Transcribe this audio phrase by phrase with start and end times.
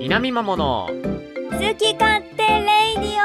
[0.00, 0.94] 南マモの好
[1.74, 3.18] き勝手レイディ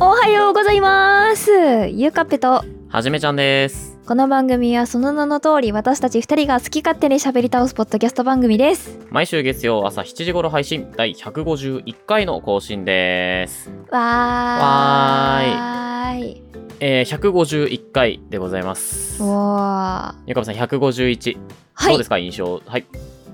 [0.00, 0.04] オ。
[0.04, 1.50] おはようございます。
[1.88, 2.64] ゆうかっぺと。
[2.88, 3.98] はじめちゃんです。
[4.06, 9.00] この番組はその名の通り私たち二人が好き勝手に喋り倒すポッドキャスト番組です。
[9.10, 13.68] 毎週月曜朝7時頃配信第151回の更新です。
[13.90, 19.22] わーいえー、151回でございます。
[19.22, 21.38] わゆかべさん151、
[21.74, 21.88] はい。
[21.90, 22.60] どうですか印象？
[22.66, 22.84] はい。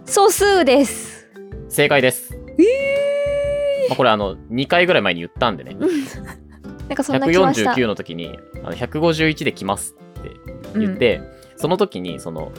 [0.04, 1.26] 素数です。
[1.68, 2.34] 正解です。
[2.58, 5.72] えまあ、これあの2回ぐらい前に言ったんでね。
[5.78, 6.22] ー、
[6.88, 7.72] なんかそんな気ました。
[7.72, 10.30] 149の時にあの151で来ますって
[10.78, 11.22] 言って、
[11.56, 12.52] その時にその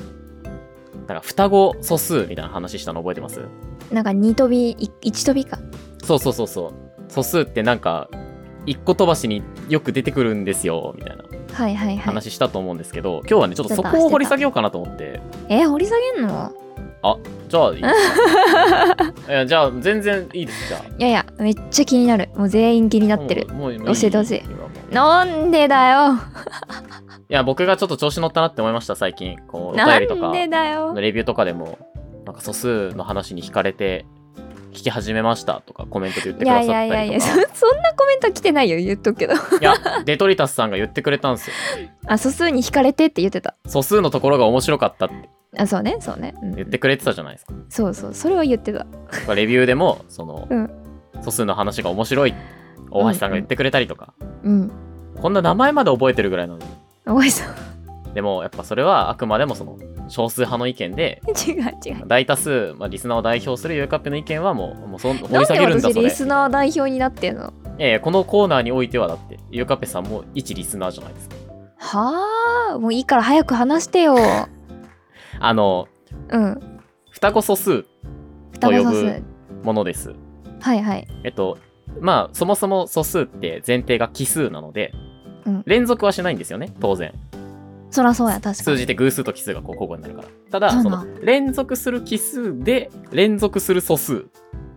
[1.08, 3.40] なんか双子素数みたいな話したの覚えてます？
[3.40, 5.60] うん、なんか二飛びい一飛びか。
[6.04, 6.74] そうそうそうそう。
[7.12, 8.10] 素数ってなんか
[8.66, 11.24] 一個飛ばしによく出てくるんですよみたいな。
[11.54, 11.98] はいはいはい。
[11.98, 15.20] 話したと思うんですけど、今日はねちょっとそこを掘り下げようかなと思って。
[15.50, 16.52] え掘り下げんの？
[17.50, 17.82] じゃあいい。
[17.82, 20.82] ですかいやじゃあ全然いいですじゃあ。
[20.86, 22.30] いやいやめっちゃ気になる。
[22.36, 23.48] もう全員気になってる。
[23.54, 24.94] もう教えてほしい。
[24.94, 26.14] なんでだよ。
[27.30, 29.38] いや僕がちょっと調子乗ったなって思いました最近。
[29.48, 30.32] こうおな便りとか。
[30.32, 30.48] レ
[31.12, 31.80] ビューとかでも
[32.26, 34.06] なんか素数の話に惹かれて
[34.72, 39.34] 聞き始めましたとかコメントで言ってくだいやいさったりとやいやいやそか そんなコメント来てないよ言っとくけど。
[39.34, 39.74] いや
[40.06, 41.56] デトリタスさんが言ってくれたんですよ。
[42.08, 43.56] あ素数に惹かれてって言ってた。
[43.68, 45.30] 素数のところが面白かったって。
[45.58, 46.56] あそうねそうね、うん。
[46.56, 47.54] 言ってくれてたじゃないですか。
[47.70, 48.86] そうそうそれは言ってた。
[49.36, 50.72] レビューでもその、うん。
[51.22, 52.34] 素数の話が面白い。
[52.92, 54.14] 大橋さんが言ってくれたりとか、
[54.44, 54.72] うん
[55.22, 56.66] こんな名前まで覚えてるぐらいなのに。
[57.06, 57.54] おいそう
[58.14, 59.78] でもやっぱそれはあくまでもその
[60.10, 62.08] 少数派の意見で違う違う。
[62.08, 65.94] 大多数、まあ、リスナーを代表するゆうかっぺの意見はもうもうそん掘り下げるんだそれ。
[65.94, 67.54] 私リスナー代表になってんの？
[67.80, 71.36] いやいやこのコーナーにおいてはだってゆうかっぺさんも一リスナーじゃないですか。
[71.78, 74.16] はあもういいから早く話してよ。
[75.40, 75.88] あの
[76.30, 76.60] うん。
[77.12, 77.86] 双子素数
[78.54, 79.06] 双子素数。
[79.06, 79.24] と呼ぶ
[79.64, 80.14] ものです。
[80.60, 81.08] はいはい。
[81.24, 81.58] えっと
[82.00, 84.92] まあそもそも素数って前提が奇数なので、
[85.46, 85.64] うん。
[85.66, 87.14] 連続はしないんですよね当然
[87.92, 88.56] そらそうや確かに。
[88.56, 90.28] 数字って偶数と奇数がこう交互になるから。
[90.50, 94.26] ただその連続する奇数で連続する素数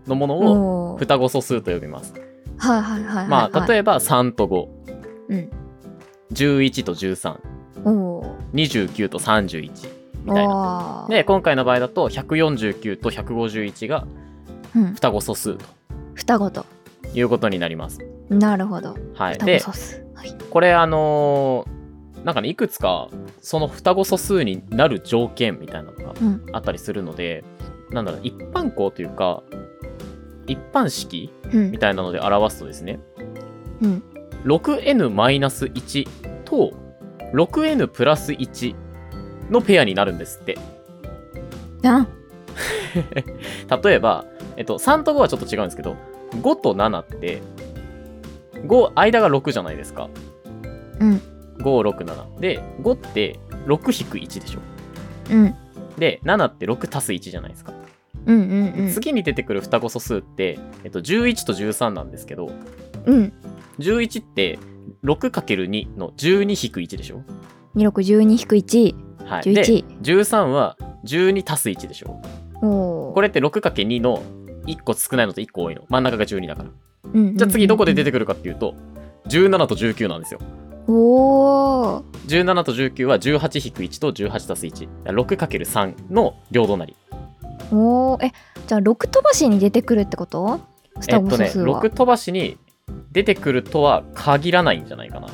[0.07, 2.13] のものを双子素数と呼びます。
[2.59, 4.49] はいはいはいはいまあ例ええば3と
[5.29, 5.51] うん。
[6.33, 7.39] 511と13
[7.85, 8.87] ばおー。
[8.87, 9.71] 29と31
[10.25, 11.07] みたいな。
[11.09, 14.07] で今回の場合だと149と151が
[14.75, 14.95] うん。
[14.95, 15.65] 双子素数と。
[16.15, 16.67] 双子と。
[17.15, 18.01] いうことになります。
[18.29, 18.97] なるほど。
[19.15, 19.39] はい。
[19.39, 20.05] で素数。
[20.15, 20.35] はい。
[20.51, 21.84] これあのー
[22.25, 23.09] なんかねいくつか
[23.41, 26.47] その双子素数になる条件みたいなのがうん。
[26.53, 27.45] あったりするので、
[27.91, 29.43] なんだろう一般項というか
[30.47, 31.71] 一般式うん。
[31.71, 32.99] みたいなので表すとですね
[33.83, 34.03] うん。
[34.45, 36.09] 6n-1
[36.45, 36.73] と
[37.35, 38.75] 6n プラス1
[39.51, 40.59] のペアになるんですって。
[41.85, 42.07] あ
[43.83, 44.25] 例えば、
[44.57, 45.97] えっと、3と5はちょっと違うんですけど
[46.31, 47.43] 5と7って
[48.67, 50.09] 5間が6じゃないですか。
[51.01, 54.61] うん567で5って6-1でしょ。
[55.31, 55.55] うん。
[55.99, 57.73] で7って6足す1じゃないですか、
[58.27, 58.91] うんうんうん。
[58.91, 62.51] 次に出てくる双子素数って、えっと、11と13なんですけど
[63.07, 63.33] うん。
[63.79, 64.59] 11って
[65.05, 67.23] 6×2 の12-1でしょ。
[67.77, 68.95] 2612-1
[69.25, 72.21] はい、で11 13は12足す1でしょ。
[72.63, 74.23] おこれって 6×2 の
[74.67, 75.85] 1個少ないのと1個多いの。
[75.89, 76.69] 真ん中が12だから。
[76.69, 76.75] れ、
[77.15, 78.75] うんうんうん、じゃあ次どこで出てくるかっていうと
[79.29, 80.41] 17と19なんですよ
[80.87, 82.03] おー。
[82.27, 86.97] 17と19は18-1と18足す1 6×3 の両隣。
[87.73, 88.27] おー。
[88.27, 88.33] え
[88.67, 90.61] じゃあ6飛ばしに出てくるってこと？
[90.97, 92.59] え双子っとね素数は、6飛ばしに
[93.13, 95.29] 出てくるとは限らないんじゃないかな。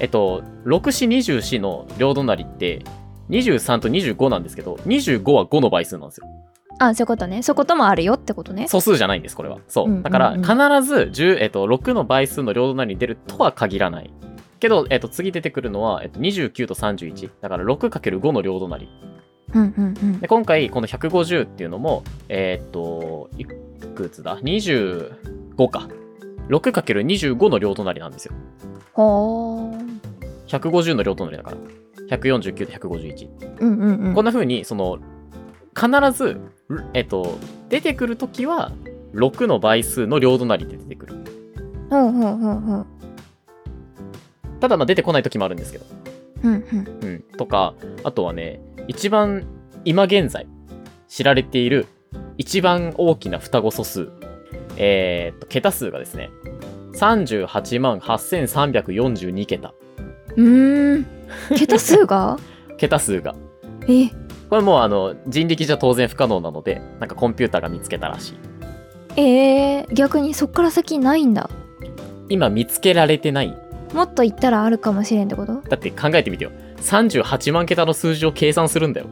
[0.00, 2.84] えっと6-4-24の両隣って
[3.30, 6.26] 23と25なんですけど25は5の倍数なんですよ。
[6.80, 7.42] あそういうことね。
[7.42, 8.68] そういうこともあるよってことね。
[8.68, 9.58] 素数じゃないんですこれは。
[9.66, 10.46] そう、だから必
[10.86, 14.12] ず10、えっと、6の倍数の両隣に出るとは限らない
[14.60, 18.88] けど、えっと、次出てくるのは、えっと、29と31だから 6×5 の両隣。
[19.54, 20.20] うんうんうん。
[20.20, 25.88] で今回この150っていうのもえーっといくつだ？25か。
[26.48, 28.34] 6×25 の両隣なんですよ。
[28.92, 29.86] ほー。
[30.46, 31.56] 150の両隣だから。
[32.16, 34.14] 149と151、うんうんうん。
[34.14, 34.98] こんな風にその
[35.76, 36.40] 必ず
[36.94, 37.38] えっと
[37.68, 38.72] 出てくるときは
[39.14, 41.14] 6の倍数の両隣で出てくる。
[41.90, 42.86] ほうほうほうほう
[44.60, 45.86] ただまあ出てこない時もあるんですけど、
[46.44, 46.98] うんうん。
[47.02, 47.74] うん、とか
[48.04, 49.46] あとはね一番
[49.84, 50.46] 今現在
[51.08, 51.86] 知られている
[52.36, 54.10] 一番大きな双子素数
[54.76, 56.30] えーっと桁数がですね
[56.98, 59.72] 38万8342桁。
[60.36, 61.06] うーん。
[61.56, 62.38] 桁数が？
[62.76, 63.34] 桁数が。
[63.88, 64.08] え。
[64.50, 68.34] これもうあの人力じゃ当然不可能なので、なんかコンピューターが見つけたらしい。
[69.16, 71.50] えー、逆にそっから先ないんだ。
[72.28, 73.56] 今見つけられてない。
[73.94, 75.54] もっと言ったらあるかもしれんってこと？
[75.62, 76.50] だって考えてみてよ。
[76.78, 79.06] 38万桁の数字を計算するんだよ。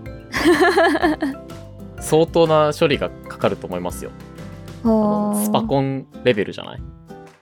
[2.01, 4.11] 相当な処理がかかると思いますよ。
[4.83, 6.83] スパコンレベルじゃない？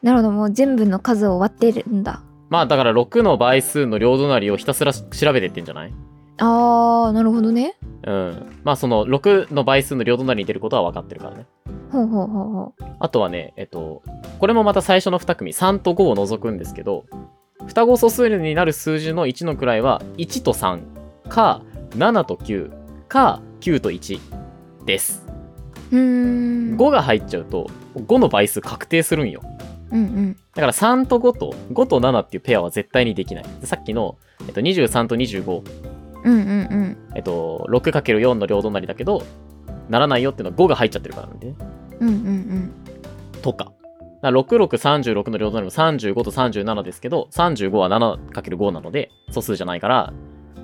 [0.02, 5.92] なるほどもう全部の数を割ってるんだまあだから6の倍数の両隣をひたすら調べてってんじゃない？
[6.38, 7.76] あーなるほどね
[8.06, 8.60] うん。
[8.64, 11.46] まあその6の倍数の両隣に出ることは分かってるからね。
[11.90, 14.02] ほうほうほうほあとはね、えっと、
[14.40, 17.04] これもまた最初の2組、3と5を除くんですけど、
[17.66, 24.18] 双子素数になる数字の1の位は1と3か7と9か9と1
[24.84, 25.24] です。
[25.92, 29.40] うん5が入っちゃうと5の倍数確定するんよ。
[29.92, 33.44] うんうんだから3と5と5と7っていうペアは絶対にできない。
[33.60, 34.16] でさっきの、
[34.46, 35.62] えっと、23と25、
[36.24, 39.22] うんうんうんえっと、6×4 の両隣だけど、
[39.88, 41.54] ならないよっていうのは5が入っちゃってるからなんでね。
[42.00, 42.72] うんうんうん
[43.42, 43.64] とか。
[43.64, 43.76] だか
[44.22, 50.12] ら6636の両隣も35と37ですけど、35は 7×5 なので、素数じゃないから、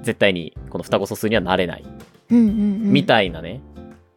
[0.03, 1.85] 絶対にこの双子素数にはなれない。
[2.31, 2.51] うんうんう
[2.89, 3.61] んみたいなね。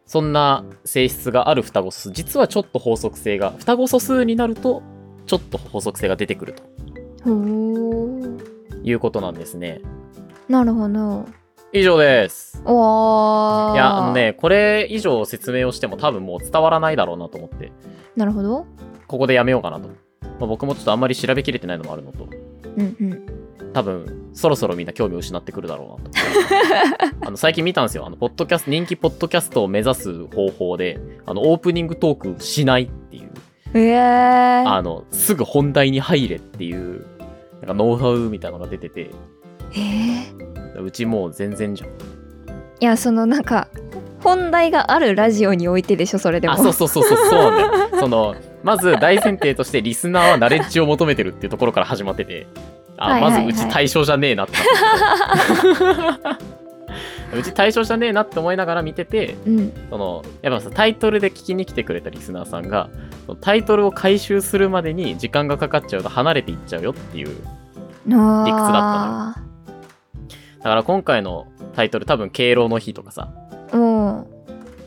[0.06, 2.12] そんな性質がある双子素数。
[2.12, 4.82] 実はちょっと法則性が、双子素数になると、
[5.26, 7.30] ちょっと法則性が出てくると
[8.82, 9.80] いうことなんですね。
[10.48, 11.26] なるほど。
[11.72, 12.62] 以上です。
[12.64, 13.74] おー。
[13.74, 17.72] いや、あのね、これ以上説明をしても多分もう伝わらないだろうなと思って、
[18.14, 18.66] なるほど。
[19.06, 19.88] ここでやめようかなと。
[19.88, 22.28] まあ、僕もちょっとあんまり調べきれてないのもあるのと、
[22.76, 23.26] うんうん。
[23.72, 27.26] 多分そろそろみんな興味を失ってくるだろうなと。
[27.26, 28.06] あの最近見たんですよ。
[28.06, 33.30] あのポッドキャスト人気ポッドキャストを目指す方法であのオープニングトークしないっていう。
[33.76, 37.04] えー、あのすぐ本題に入れっていう
[37.60, 39.10] なんかノウハウみたいなのが出てて
[39.72, 41.90] えー、うちもう全然じゃん。
[42.80, 43.68] いやそのなんか
[44.22, 46.54] 本題があるラジオにおいてでしょそれでも。
[46.54, 52.46] あそうそうそうそうそうなんだよそのまず大前提としてリスナーはナレッジを求めてるっていうところから始まってて。
[52.96, 53.46] あ、はいはいはい。
[53.46, 54.54] まずうち対象じゃねえなって。
[57.36, 59.72] うち対象じゃねえなって思いながら見ててうん。
[59.90, 62.88] そのやっぱさタイトルで聞きに来てくれたリスナーさんが
[63.40, 67.30] タイトルを回収するまでに時間がかかっちゃうと離れていっちゃうよっていう
[68.12, 69.44] あ理屈だ
[70.64, 73.28] だから今回のタイトル多分敬老の日とかさ。
[73.68, 74.26] たの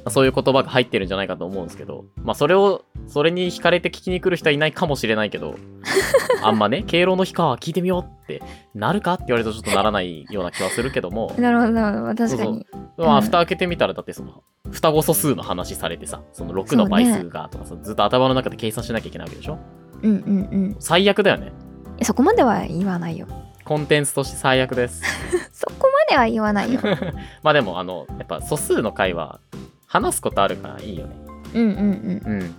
[0.09, 2.05] そういう言葉が入ってるんじゃないかと思うんですけど。
[2.23, 5.55] まあそれをそれに惹かれて聞きに来る人はいないかもしれないけど
[6.43, 8.41] あんまね敬老の日か聞いてみようって
[8.73, 11.31] なるかって言われるとちょっとならないような気はするけども。
[11.37, 12.15] うんなるほどなるほど。
[12.15, 12.65] 確かに。
[12.97, 13.21] まあうん。
[13.21, 19.59] 蓋開けてみたらだってその双子素数の話されてさその6の倍数がとかさ、ずっと頭の中で計算しなきゃいけないわけでしょ？
[20.01, 20.75] うんうんうん。
[20.79, 21.51] 最悪だよね。
[21.99, 23.27] えそこまでは言わないよ
[23.67, 25.03] コンテンツとして最悪です。
[25.51, 26.79] そこまでは言わないよ。
[27.43, 29.41] まあでもあのやっぱ素数の回は
[29.87, 31.15] 話すことあるからいいよね。
[31.53, 32.55] うんうんうん。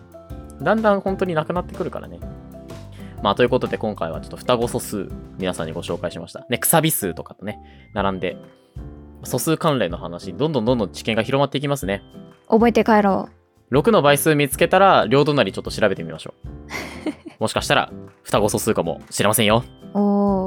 [0.60, 0.62] うん。
[0.62, 2.20] だんだん本当になくなってくるからね。
[3.22, 5.08] まあということで今回はちょっと双子素数
[5.38, 6.44] 皆さんにご紹介しました。
[6.50, 7.58] ねくさび数とかとね
[7.94, 8.36] 並んで
[9.24, 12.02] 素数関連の話どんどんどんどん知見が広まっていきますね。
[12.50, 13.30] 覚えて帰ろ
[13.70, 16.48] 6の倍数見つけたら両隣ちょっと調べてみましょう。
[17.40, 17.92] もしかしたら
[18.22, 19.62] 双子素数かもしれませんよ。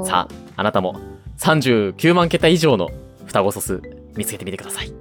[0.06, 0.96] さああなたも
[1.38, 2.88] 39万桁以上の
[3.26, 3.82] 双子素数
[4.16, 4.92] 見つけてみてください。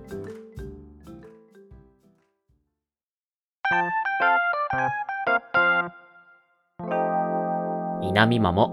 [8.01, 8.69] 稲見マモ。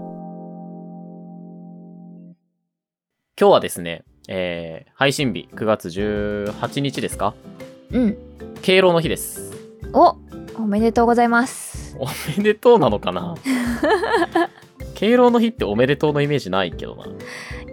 [3.39, 7.33] 今日はですね、えー配信日9月18日ですか？
[7.91, 8.17] うん。
[8.61, 9.38] 敬老の日です
[9.93, 10.17] お
[10.57, 11.95] おめでとうございます。
[11.99, 12.05] お
[12.37, 13.35] めでとうなのかな？
[14.95, 17.05] 敬老の日っておめでとうのイメージないけどな。
[17.05, 17.09] い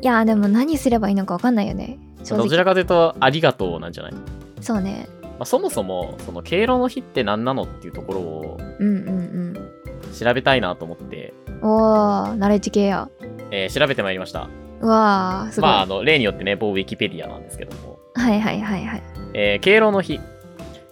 [0.02, 1.99] やでも何すればいいのか分かんないよね。
[2.28, 4.18] どちらかというとありがとうなんじゃない、ま
[4.61, 5.08] そうね。
[5.38, 9.54] あ、そもそもその敬老の日って何なのっていうところをうんうん
[10.18, 13.08] 調べたいなと思って、うんおーナレッジ系や。
[13.50, 14.49] えー調べてまいりました。
[14.80, 19.02] うわーすごい、まああの例によってね某ウィキペディアなんですけども、はいはいはいはい。
[19.35, 20.20] えー敬老の日、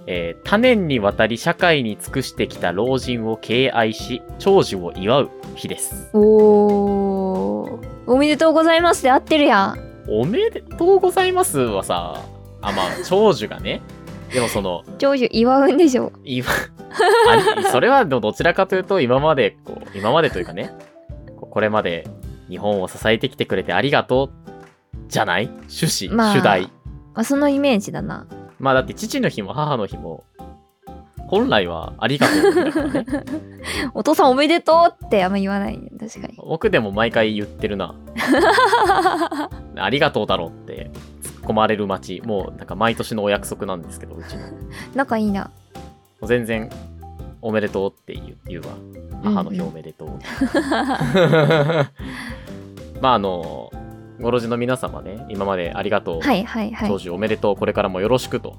[0.06, 6.10] えー多年にわたり社会に尽くしてきた老人を敬愛し長寿を祝う日です。
[6.12, 7.88] おー。
[8.06, 9.78] おめでとうございますって合ってるやん。
[10.08, 12.22] おめでとうございますはさ
[12.60, 13.80] あまあ長寿がね。
[14.32, 16.12] でもその長寿祝うんでしょ。
[16.24, 16.50] 今
[17.66, 20.70] あそれはどちらかというと今までこう今までというかね
[21.40, 22.06] ここれまで
[22.48, 24.30] 日本を支えてきてくれてありがとう
[25.08, 25.46] じゃない？
[25.46, 26.62] 趣旨、まあ主題。
[26.62, 26.70] ま
[27.20, 28.26] あそのイメージだな
[28.58, 30.24] まあだって父の日も母の日も
[31.26, 33.06] 本来はありがとうの日だからね
[33.94, 37.94] お父さんおめでとうってあんま言わない確かに僕でも毎回言ってるな。
[39.76, 40.90] ありがとうだろって
[41.22, 42.20] 突っ込まれる街。
[42.24, 44.42] もうなんか毎年のお約束なんですけど、うちの。
[44.42, 44.48] も
[44.94, 45.50] 仲いいな
[46.20, 46.70] う全然
[47.40, 48.68] おめでとうって言う言うわ。
[49.22, 50.08] 母の日おめでとう。
[53.00, 53.72] まああの、
[54.20, 56.20] ご老人の皆様ね、今までありがとう。
[56.20, 56.88] はいはいはい。
[56.88, 58.56] 当時おめでとう、これからもよろしくと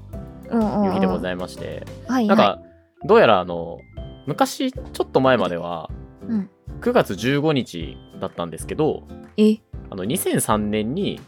[0.50, 2.60] うんうんいう日でごいざいまして、はいなんか、
[3.04, 3.78] どうやらあの、
[4.26, 5.90] 昔、ちょっと前までは、
[6.28, 6.50] うん。
[6.80, 9.04] 9月15日だったんですけど、
[9.36, 9.56] え？
[9.88, 11.20] あの、2003年に、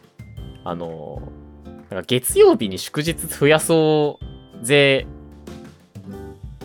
[0.64, 1.22] あの、
[1.90, 4.18] なんか月曜日に祝日増やそ
[4.60, 5.06] うぜ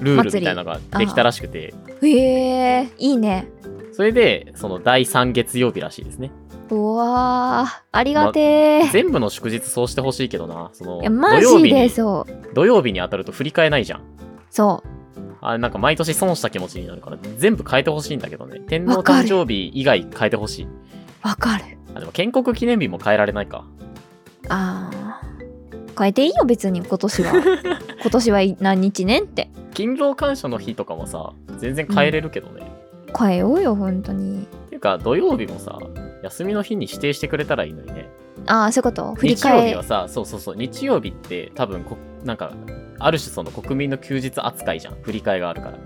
[0.01, 3.47] ルールみたいなのができたらしくて、へえいいね。
[3.93, 6.31] それで、その第3月曜日らしいですね。
[6.75, 7.81] うわー。
[7.91, 12.53] ありがてー、全部の祝日そうしてほしいけどな、その、いやマジでそう。
[12.53, 14.01] 土曜日に当たると振り替えないじゃん。
[14.49, 14.89] そう。
[15.41, 18.59] あれなんか毎年損した気持ちになるから全部変えてほしいんだけどね。
[18.67, 20.67] 天皇誕生日以外変えてほしい。
[21.21, 21.63] わかる。
[21.95, 23.65] あでも建国記念日も変えられないか。
[24.49, 25.99] あー。
[25.99, 26.81] 変えていいよ別に。
[26.81, 27.33] 今年は。
[28.01, 29.49] 今年は何日ねって。
[29.73, 32.61] 勤労感謝の日とかもさ全然変えれるけどね、
[33.17, 34.47] 変えようよ本当に
[34.83, 35.79] か土曜日もさ
[36.23, 38.09] 休みの日に指定してくれたらいいのにね。
[38.45, 39.15] ああそういうこと？
[39.15, 40.55] 振り日曜日はさそうそうそう。
[40.57, 42.51] 日曜日って多分こなんか
[42.99, 44.95] ある種その国民の休日扱いじゃん。
[45.01, 45.77] 振り替えがあるから。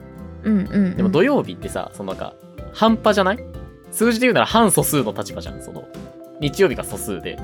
[0.44, 2.34] うんうん、うん、でも土曜日ってさそのなんか
[2.74, 3.40] 半端じゃない？
[3.92, 5.62] 数字で言うなら半素数の立場じゃん。
[5.62, 5.88] その
[6.40, 7.38] 日曜日が素数で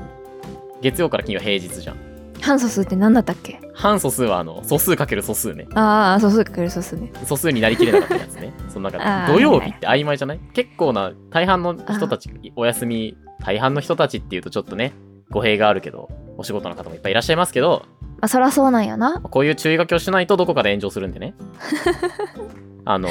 [0.82, 1.96] 月曜から金曜平日じゃん
[2.44, 3.60] 反素数って何だったっけ？
[3.74, 5.66] 半素数はあの素数かける素数ね。
[5.74, 7.10] ああ素数かける素数ね。
[7.24, 8.52] 素数になりきれなかったやつね。
[8.68, 10.40] そのなんあーか土曜日って曖昧じゃない？
[10.52, 14.92] 結構な大半の人たちお休み大半の人たちっていうとちょっとね
[15.30, 17.86] 語弊があるけどお仕事の方もいっぱいいらっしゃいますけど
[18.18, 19.20] まあそらそうなんやな。
[19.20, 21.34] こういう注意書きをしないとどこかで炎上するんでね。
[22.86, 23.08] あの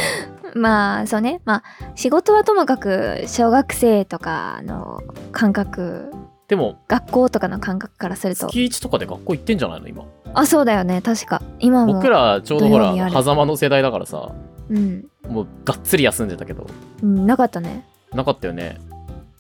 [0.56, 1.42] まあそうね。
[1.46, 1.64] まあ
[1.96, 6.12] 仕事はともかく小学生とかの感覚
[6.48, 8.48] でも学校とかの感覚からすると。
[8.48, 10.04] 月1とかで学校行ってんじゃないの今？
[10.34, 11.42] あそうだよね確か。
[11.60, 14.32] 今も僕らちょうどほら狭間の世代だからさ
[14.70, 16.68] うん、もうがっつり休んでたけど。
[17.02, 17.86] うん、なかったね。
[18.14, 18.80] なかったよね。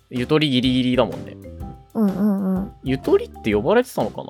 [0.10, 1.36] ゆとりギリギリだもんね。
[1.94, 2.72] うんうんうん。
[2.84, 4.24] ゆとりって呼ばれてたのか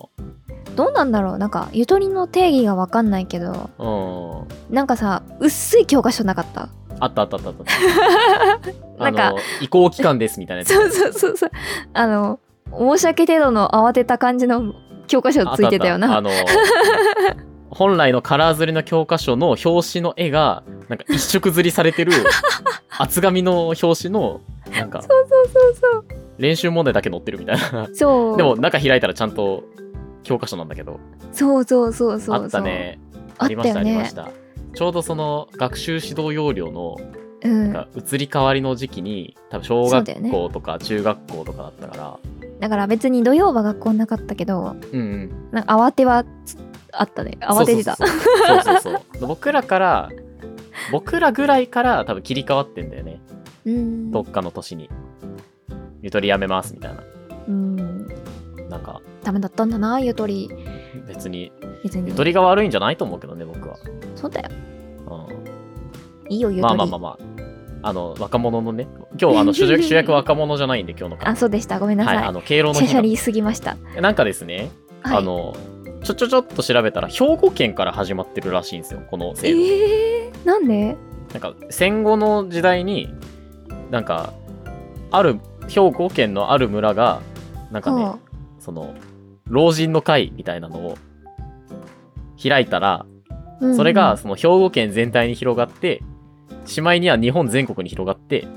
[0.75, 1.37] どうなんだろう。
[1.37, 3.51] なんかゆとりの定義がわかんないけど。
[3.51, 4.75] なうん。
[4.75, 6.69] なんかさ薄い教科書なかった？
[6.99, 7.55] あったあったあったあっ
[8.97, 9.03] た。
[9.03, 9.33] なんか。
[9.61, 10.65] 移行期間ですみたいな。
[10.69, 11.51] そうそうそうそう。
[11.93, 12.39] あの
[12.77, 14.73] 申し訳程度の慌てた感じの
[15.07, 16.23] 教科書ついてたよなあ
[17.69, 22.11] 本来のカラー刷りの教科書の表紙の絵がなんか一色刷りされてる
[22.97, 26.05] 厚紙の表紙のなんかそうそうそう
[26.37, 27.87] 練習問題だけ載ってるみたいな。
[27.93, 29.63] そうでも中開いたらちゃんと
[30.23, 30.99] 教科書なんだけど。
[31.31, 32.99] そうそうそうそうそうあったね。
[33.37, 34.29] あありました、ありました。
[34.73, 36.97] ちょうどその学習指導要領の
[37.43, 42.19] うんなんか移り変わりの時期に多分小学校とか中学校とかだったから。
[42.63, 45.49] だから別に土曜は学校なかったけどうんうん。
[45.51, 46.57] なんか慌てはつ
[46.93, 47.37] あったね。
[47.41, 47.97] 慌ててた。
[47.97, 48.07] そう
[48.63, 50.09] そうそう 僕らから
[50.89, 53.19] 僕らぐらいから多分切り替わってんだよね。
[53.65, 54.11] うん。
[54.11, 54.89] どっかの年に。
[56.01, 57.03] ゆとりやめますみたいな。
[57.49, 58.07] うん。
[58.69, 59.01] なんか。
[59.25, 60.49] ダメだったんだなゆとり。
[61.05, 61.51] 別に。
[61.83, 62.11] 別に。
[62.11, 63.75] ゆとりが悪いんじゃないと思うけどね僕は、
[64.15, 64.49] そうだよ。
[66.29, 66.77] ういいよゆん、とり。
[66.77, 67.32] まあまあまあまあ
[67.85, 68.87] あの若者のね
[69.19, 71.79] 今日あの主役主役若者じゃないんで今日の回あそうでした。
[71.79, 73.17] ごめんなさい、はいあの敬老の日の。
[73.17, 73.75] すぎました。
[74.01, 74.71] なんかですね、
[75.01, 75.17] はい。
[75.17, 75.53] あの
[76.03, 80.97] ちょちょちょっと調べたら兵庫県から始まってるらしいんですよこの制度、えー、なんで？
[81.33, 83.13] なんか戦後の時代に
[83.91, 84.33] なんか
[85.11, 87.21] ある兵庫県のある村が
[87.71, 88.19] なんかね、は
[88.59, 88.93] その
[89.47, 90.97] 老人の会みたいなのを
[92.41, 93.05] 開いたらあ
[93.61, 93.75] うん。
[93.75, 96.01] それがその兵庫県全体に広がって
[96.65, 98.47] しまいには日本全国に広がって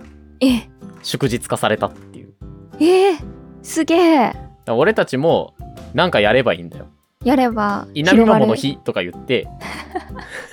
[0.40, 0.68] え。
[1.02, 2.34] 祝日化されたっていう。
[2.80, 3.18] えー、
[3.62, 4.32] すげえ。
[4.68, 5.54] 俺たちも
[5.94, 6.86] なんかやればいいんだよ。
[7.24, 9.48] やれば稲見マモの広日とか言って。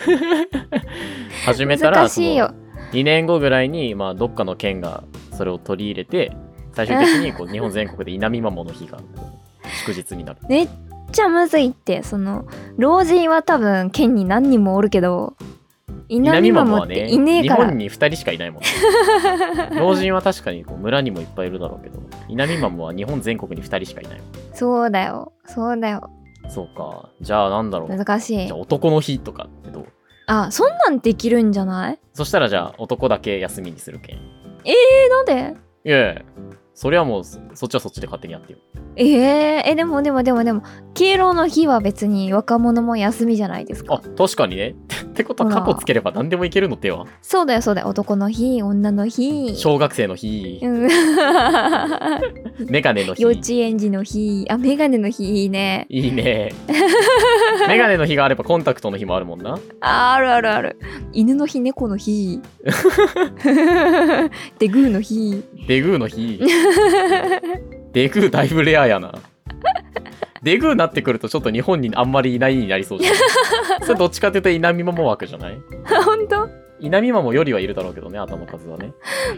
[1.46, 2.54] 始めたら難しいよ。
[2.92, 5.04] 2年後ぐらいに、まあ、どっかの県が
[5.36, 6.36] それを取り入れて
[6.74, 9.00] 最終的にこう 日本全国で稲見マモの日が
[9.86, 10.40] 祝日になる。
[10.48, 10.70] めっ
[11.12, 12.46] ちゃむずいってその
[12.78, 15.36] 老人は多分県に何人もおるけど
[16.10, 17.66] 稲稲見マモっ見マモはねていねえ日から。
[17.68, 18.68] 本に2人しかいないもんね。
[19.80, 24.28] 老人は確かにこう村にもいっぱいいるだろうけど稲見マモは日本全国に2人しかいないもん。
[24.54, 25.34] そうだよ。
[25.46, 26.10] そうだよ。
[26.50, 27.10] そうか。
[27.22, 27.98] じゃあなんだろう。
[27.98, 28.48] 難しい。
[28.48, 29.86] じゃあ男の日とかってどう？
[30.28, 32.00] あそんなんできるんじゃない？
[32.14, 34.16] そしたらじゃあ男だけ休みにするけん。
[34.18, 34.20] い
[34.66, 35.56] えなんで？
[35.84, 36.22] やいや
[36.74, 38.60] それはもうそそっちはそっちで勝手にやってよ。
[38.96, 44.76] えー、えでもでもでもでも敬老の日は別に若者も休みじゃないですあか確かにね
[45.14, 47.88] ってことは過去つければ何でもいけるの手はそうだよそうだよ。
[47.88, 49.56] 男の日女の日。
[49.56, 50.60] 小学生の日。
[50.62, 50.88] うん。
[52.68, 53.22] メガネの日。
[53.22, 54.48] 幼稚園児の日。
[54.50, 55.86] あメガネの日いいね。
[55.90, 56.52] いいね。
[57.68, 59.60] メガネの日があればコンタクトの日もあるもんな。
[59.82, 60.80] ああるあるある。
[61.14, 62.42] 犬の日猫の日。
[64.58, 65.44] でグーの日。
[65.68, 66.40] デグーの日。
[67.94, 69.14] デグーだいぶレアやな
[70.44, 73.16] デグーなってくるとちょっと日本にあんまりいないになりそうじゃん
[73.86, 75.62] それどっちかっていうと稲見マモ枠じゃない？
[76.06, 76.50] 本当？
[76.80, 78.94] 稲見マモよりはいるだろうけどね頭の数はね。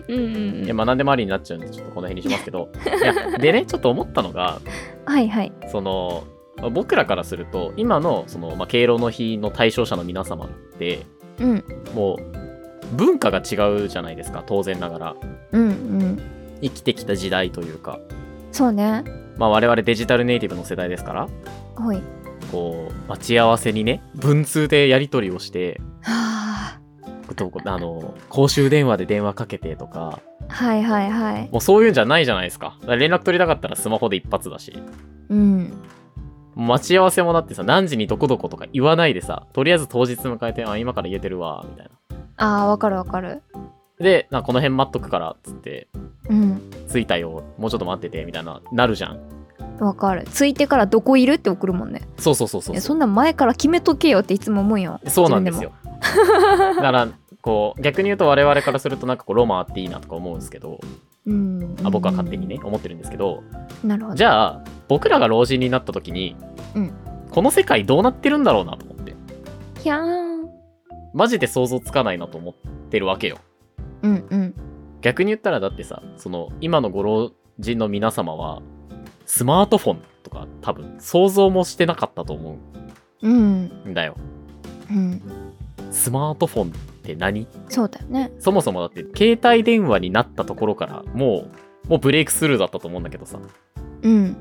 [0.07, 0.27] うんう
[0.61, 2.69] んいやまあ何でもありになっちゃうんでちょっとこの辺にしますけど。
[2.85, 4.59] いやでねちょっと思ったのが
[5.05, 5.51] はいはい。
[5.71, 6.23] その
[6.71, 11.01] 僕らからすると今のその、まあ、敬老の日の対象者の皆様って
[11.39, 11.63] うん。
[11.93, 15.15] もう文化が違うじゃないですか当然ながら。
[15.51, 16.19] うんうん。
[16.61, 17.99] 生きてきた時代というか、
[18.51, 19.03] そうね
[19.37, 21.29] まあ、我々デジタルネイティブの世代ですから
[21.75, 22.01] ほい。
[22.51, 26.79] こう待ち合わせにね文通でやり取りをしては
[27.27, 31.49] ことあの公衆電話で電話かけてとかあはいはいはい。
[31.51, 32.77] もうそういうんじゃないじゃないですか。
[32.87, 34.73] 連絡取りたかったらスマホで一発だし。
[35.29, 35.73] うん。
[36.55, 41.91] 待ち合わせもだってさ何時にどこどことか言わないでさとりあえず当日迎えてあ今から言えてるわみたいな。
[42.37, 43.41] あーわかるわかる。
[43.99, 45.87] でなこの辺待っとくからっつって。
[46.29, 46.61] うん
[46.95, 47.43] 着いたよ。
[47.57, 49.19] もうちょっと待っててみたいななるじゃん。
[49.79, 50.25] わかる。
[50.25, 52.01] ついてからどこいるって送るもんね。
[52.17, 54.99] そうそうそうそうそんなん前から決めとけよっていつも思うよ。
[55.07, 55.73] そうなんですよ。
[56.75, 57.07] だから
[57.41, 60.79] こう逆に言うと我々からするとなんかこうロマンあっていいなとか思うんですけど。
[61.25, 61.75] うん。
[61.83, 63.43] あ僕は勝手にね思ってるんですけど。
[63.83, 64.15] なるほど。
[64.15, 66.35] じゃあ僕らが老人になった時に、
[66.75, 66.93] うん。
[67.31, 69.15] この世界どうなってるんだろうなと思って。
[69.81, 70.49] ひゃーん。
[71.13, 72.53] マジで想像つかないなと思っ
[72.89, 73.37] てるわけよ。
[74.03, 74.55] うんうん
[75.05, 78.63] 逆に言ったらだってさその今のご老人の皆様は
[79.27, 82.57] スマートフォンとか多分想像もしてなかったと思
[83.21, 83.93] うんうん。
[83.93, 84.17] だよ。
[84.89, 85.21] うん。
[85.91, 86.71] スマートフォンっ
[87.03, 87.47] て何？
[87.69, 88.31] そうだよね。
[88.39, 91.45] そもそもだって携帯電話になったところからも
[91.85, 93.37] うもうブレイクスルーだったと思うんだけどさ。
[94.01, 94.35] うん。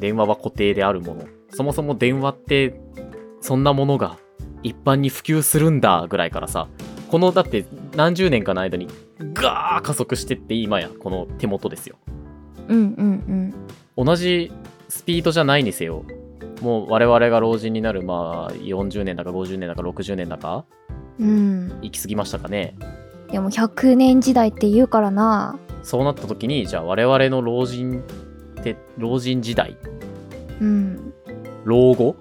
[0.00, 1.26] 電話は固定であるもの。
[1.50, 2.80] そもそも電話って
[3.42, 4.16] そんなものが
[4.62, 6.66] 一般に普及するんだぐらいからさ。
[7.10, 8.88] このだって何十年かの間に
[9.32, 11.96] ガー加速してって今やこの手元ですよ。
[12.68, 13.54] うんうん
[13.96, 14.50] 同じ
[14.88, 16.04] スピードじゃないにせよ
[16.60, 20.64] もう我々が老人になるまあ40年だか50年だか60年だか
[21.18, 21.28] うん。
[21.28, 22.74] うん行き過ぎましたかね。
[23.30, 25.58] でも100年時代って言うからな。
[25.82, 28.00] そうなった時にじゃあ我々の老人
[28.60, 29.76] って老人時代
[30.60, 31.12] うん。
[31.64, 32.16] 老後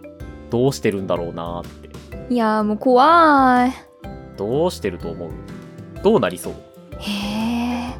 [0.49, 1.89] どうしてるんだろうなって。
[2.33, 3.71] いやーもう怖い。
[4.37, 5.31] どうしてると思う？
[6.03, 6.53] どうなりそう？
[7.01, 7.93] へえ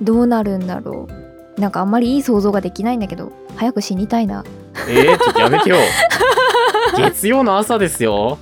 [0.00, 1.08] どうなるんだろ
[1.56, 1.60] う。
[1.60, 4.44] なんかあんまりいい想像ができないんだけど早く死にたいな。
[4.88, 5.76] えー、ちょっとやめてよ。
[6.96, 8.38] 月曜の朝ですよ。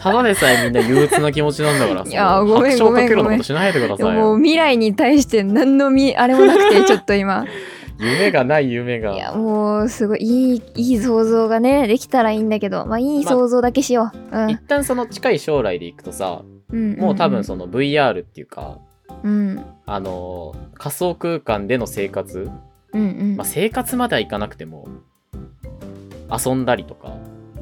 [0.00, 2.10] ただでさえみんな憂鬱な気持ちなんだからさ。
[2.10, 3.42] いやごめんごめんごめん。
[3.42, 4.20] しないでくださいよ。
[4.20, 7.44] もう未来に対して何のみあれもなくて ちょっと今。
[7.98, 9.14] 夢がない夢が。
[9.14, 14.50] いやもうすごいいいいい想像がねできたらいいんだけどまあいい想像だけしよう、うん。
[14.50, 18.78] 一旦その近い将来でいくとさうんもう多分その VR っていうか、
[19.22, 19.64] うん。
[19.86, 22.50] あのー仮想空間での生活、
[22.92, 23.36] うんうん。
[23.36, 24.88] まあ、生活まではいかなくても
[26.30, 27.16] 遊んだりとか。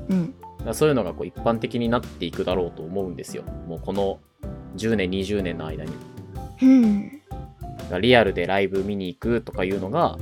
[0.09, 0.35] うん。
[0.73, 3.43] そういうのがこう一般的になっていくだろうと思うんですよ。
[3.67, 4.21] もうこの
[4.77, 5.93] 10年20年の間に。
[6.63, 7.23] うん。
[8.01, 10.17] リアルでライブ見に行くとかいうのが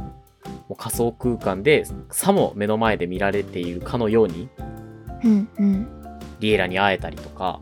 [0.69, 4.49] もう仮想空間でさも目の前で見られているかのように
[5.23, 5.89] うんうん。
[6.41, 7.61] リエラに会えたりとか、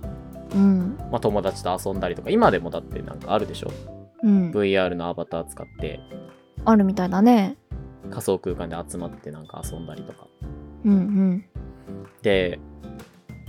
[0.54, 0.98] うん。
[1.10, 3.70] まあ、友達と遊んだりとか今でもだってなんかあるでしょ？
[4.22, 4.50] うん。
[4.50, 6.00] VR のアバター使って
[6.64, 7.56] あるみたいだね。
[8.10, 10.26] 仮想空間で集まってなんか遊んだりとか。
[10.84, 11.44] うんうん。
[12.22, 12.58] で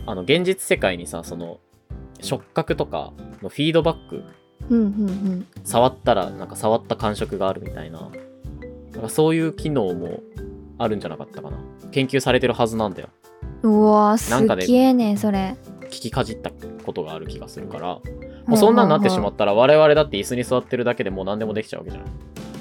[0.06, 1.60] あの現実世界にさその
[2.22, 4.24] 触覚とかのフィードバック
[4.70, 8.10] うんうん触ったらなんか触った感触があるみたいな。
[8.92, 10.20] なんかそういう機能も
[10.78, 11.58] あるんじゃなかったかな。
[11.92, 13.10] 研究されてるはずなんだよ。
[13.64, 15.56] うんうわーすなんかねっげえねそれ
[15.90, 16.52] 聞きかじった
[16.86, 18.00] ことがある気がするから
[18.46, 22.04] もうそんなんなってしまったら我々だって椅子に座ってるだけでもう何でもできちゃうわけじゃん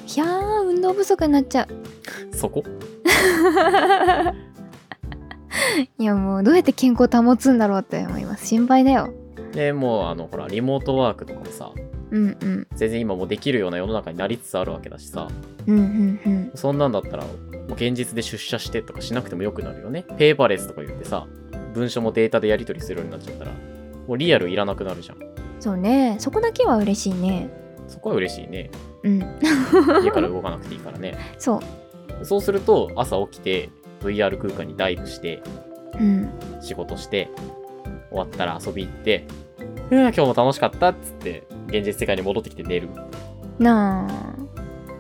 [0.06, 1.68] ひゃー運動不足になっちゃ
[2.32, 2.34] う。
[2.34, 2.64] そこ？
[5.98, 8.46] いやもうどうやって健康保つんだろうって思います。
[8.46, 9.12] 心配だよ。
[9.52, 11.72] でもうあのほらリモートワークとかもさ
[12.10, 12.66] うんうん。
[12.74, 15.28] 全然今もうできるような世の中になりつつあるわけだしさ。
[15.66, 16.50] うんうんうん。
[16.54, 17.28] そんなんだったらも
[17.68, 20.04] う現実で出社してとかしなくてもよくなるよね。
[20.16, 21.26] ペーパーレスとか言ってさ
[21.74, 23.52] 文書もデータでやり取りするようになっちゃったら
[24.07, 25.18] もうリアルいらなくなるじゃん。
[25.61, 26.16] そうね。
[26.18, 27.50] そこだけは嬉しいね。
[27.88, 28.70] そこは嬉しいね。
[29.02, 29.18] うん。
[30.02, 31.16] 家から動かなくていいからね。
[31.38, 31.61] そ
[32.20, 32.24] う。
[32.24, 35.42] そうすると朝起きて VR 空間にダイブして
[35.98, 36.31] うん。
[36.61, 37.28] 仕事して
[38.11, 39.26] 終わったら遊び行って
[39.90, 42.88] 「うん今日も楽しかった」っつって現実世界に戻ってきて寝る。
[43.59, 44.38] なあ。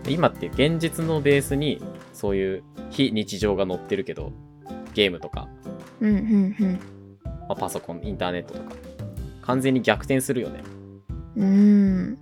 [0.08, 4.32] 今って現実のベースにそういう非日常が載ってるけど
[4.94, 5.48] ゲームとか、
[6.00, 6.80] うんうん
[7.48, 8.72] まあ、パソコンインターネットとか。
[9.42, 10.62] 完全に逆転するよね。
[11.36, 11.44] うん。
[11.44, 12.18] うん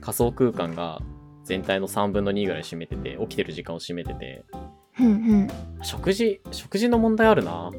[0.00, 1.00] 仮想空間が
[1.44, 4.44] 全体の3分の2ぐらい占めてて起きてる時間を占めてて。
[5.00, 5.48] うんうん。
[5.82, 7.70] 食事食事の問題あるな。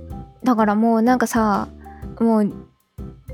[0.43, 1.67] だからもうなんかさ
[2.19, 2.53] もう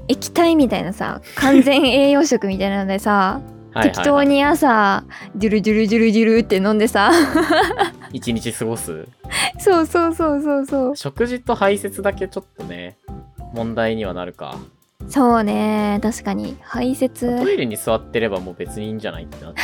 [0.08, 5.04] 液体みたいなさ完全栄養食みたいなのでさはい適当に朝
[5.36, 7.12] ジュルジュルジュルジュルって飲んでさ。
[8.14, 9.08] 一日過ごす？
[9.60, 10.96] そうそうそうそうそう。
[10.96, 12.98] 食事と排泄だけちょっとね
[13.54, 14.56] 問題にはなるか。
[15.10, 16.58] そうね確かに。
[16.62, 19.62] 排ト泄イレに座ってればもう別にいいんじゃないってなって。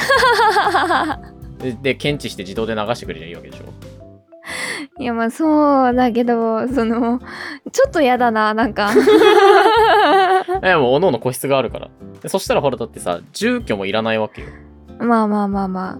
[1.71, 3.63] でで検知して自動で流してくれりゃいいわけでしょ？
[5.01, 7.19] いやまあそうだけどその
[7.71, 8.91] ちょっとやだななんか
[10.63, 11.89] えもう各々個室があるから。
[12.21, 14.47] でそしたらほらだってさ住居もいらないわけよ。
[14.99, 15.89] まあまあまあま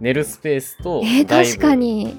[0.00, 2.16] 寝るスペースとえー、確かに。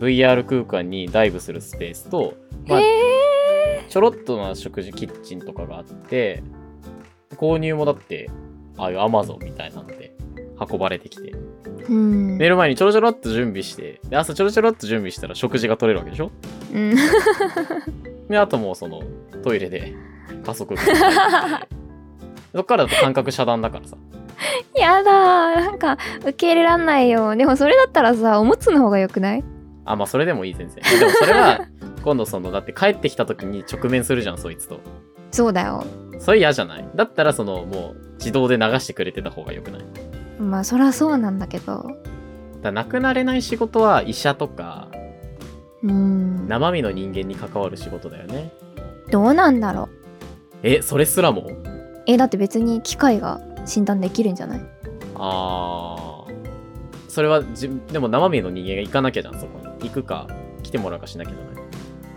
[0.00, 2.34] VR 空間にダイブするスペースと、
[2.66, 6.42] まあ、えちょろっとな食事キッチンとかがあって
[7.36, 8.28] 購入もだって
[8.76, 10.14] ああいうアマゾンみたいなので
[10.70, 11.32] 運ばれてきて。
[11.32, 12.38] ー、うん。
[12.38, 16.30] 寝る前にちょろちょろっと準備してで朝ちょろちょろっと準備したら食事が取れるわけでしょ？
[16.74, 16.94] うん。
[18.28, 19.02] であともうその
[19.44, 19.94] トイレで
[20.44, 21.68] 加速空間に入って
[22.54, 23.96] そっからだと感覚遮断だからさ。
[24.78, 27.34] やだなんか受け入れらんないよ。
[27.36, 29.44] でもそれだったらさおむつの方がよくない？
[29.84, 30.76] あまあそれでもいい全然。
[30.98, 31.66] でもそれは
[32.04, 34.80] 今度そのだって帰ってきた時に直面するじゃんそいつと。
[35.30, 35.84] そうだよ。
[36.18, 36.88] それ嫌じゃない？
[36.94, 39.82] だったらそのもう自動で流してくれてた方がよくない？
[40.40, 41.86] まあそりゃそうなんだけど。
[42.62, 44.88] だなくなれない仕事は医者とか
[45.82, 46.46] うん。
[46.48, 48.50] 生身の人間に関わる仕事だよね。
[49.10, 49.88] どうなんだろう
[50.62, 51.50] えそれすらも？
[52.06, 54.60] えだって別に機械が診断できるんじゃない？
[55.16, 56.36] あー。
[57.08, 59.66] それはじでも生身の人間が行かなきゃじゃんそこに。
[59.88, 60.26] 行くか
[60.62, 61.64] 来てもらうかしなきゃじゃない？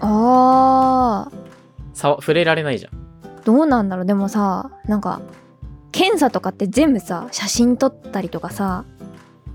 [0.02, 1.32] あ
[1.94, 2.92] さ触れられないじゃん。
[2.94, 4.06] ーどうなんだろう？
[4.06, 5.22] でもさなんか
[5.92, 8.86] 検査とかって全部さ写真撮ったりとかさ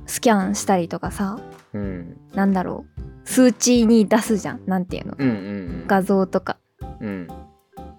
[0.07, 1.39] スキャンしたりとかさ
[1.73, 2.17] うん。
[2.35, 3.29] なんだろう？
[3.29, 5.15] 数値に出すじゃんなんていうの？
[5.19, 6.59] うんうん画像とか。
[7.01, 7.29] うんうん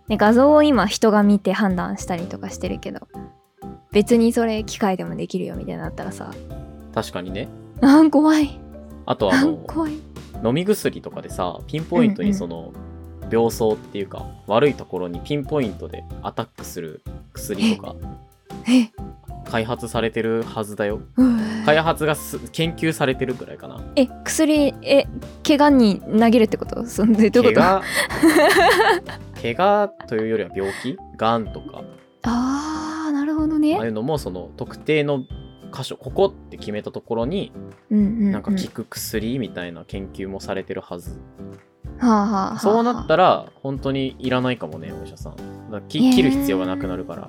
[0.08, 3.08] ね、画像を今人が見て判断したりとかしてるけど
[3.92, 6.32] 別にそれ機械でもできるよみたいになったらさ。
[6.94, 7.48] 確かにね。
[7.82, 8.60] あー怖い。
[9.06, 9.94] あとあの怖い。
[10.44, 12.74] 飲み薬とかでさピンポイントにその
[13.32, 17.02] 病巣っていうか悪いところにピンポイントでアタックする
[17.34, 17.96] 薬とか
[18.70, 18.92] え。
[19.50, 21.00] 開発されてるはずだよ。
[21.66, 23.80] 開発がす研究されてるぐらいかな。
[23.96, 25.06] え薬え
[25.48, 26.86] 怪我に投げるってこと？
[26.86, 27.86] そんでどういう怪こと？
[29.06, 29.20] 我？
[29.54, 30.98] 怪我というよりは病気？
[31.18, 31.84] がんとか。
[32.24, 35.24] あーなるほどああいねうのもその特定の
[35.72, 37.52] 箇所ここって決めたところに
[37.92, 41.20] うんうん、うん、なんか効く薬みたいな研究もされてるはず、
[42.00, 45.72] はあはあはあそうなったら本当にいらないかもねお医者さん。
[45.72, 47.28] だ切る必要がなくなるから。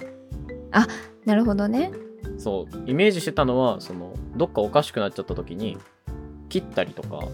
[1.25, 1.91] なるほどね。
[2.39, 2.91] そう。
[2.91, 5.77] イメージしてたのはそのどっかおかしくなっちゃった時に
[6.49, 7.27] 切ったりとか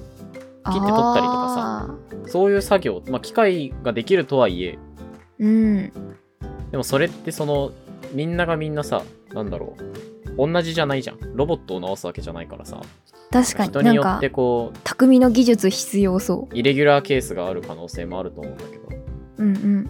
[0.65, 1.95] 切って取ったりとかさ。
[2.27, 4.79] そういう作業、まあ、機械ができるとはいえ。
[5.39, 5.93] うん。
[6.71, 7.73] でもそれってその
[8.13, 10.47] みんながみんなさなんだろう。
[10.49, 11.19] 同じじゃないじゃん。
[11.35, 12.81] ロボットを直すわけじゃないからさ。
[13.31, 13.69] 確かに。
[13.71, 18.83] 人によってこう匠の技術必要そイレギュラーケースがある可能性もあると思うんだけど。
[19.39, 19.89] ううんうん。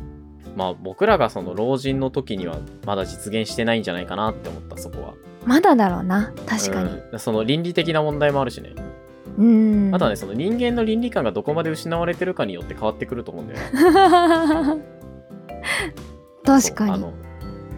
[0.57, 5.15] まあ僕らがその老人の時にはまだ実現してないんじゃないかなって思ったそこは。
[5.45, 6.33] まだだろうな。
[6.47, 6.91] 確かに。
[7.13, 7.19] うん。
[7.19, 8.75] その倫理的な問題もあるしね、
[9.39, 9.91] うん。
[9.95, 13.61] あとはねその人間の倫理観がどこまで失われてるかによって変わってくると思うんだよ
[14.77, 14.83] ね。
[16.45, 16.93] 確かに。
[16.93, 17.13] あの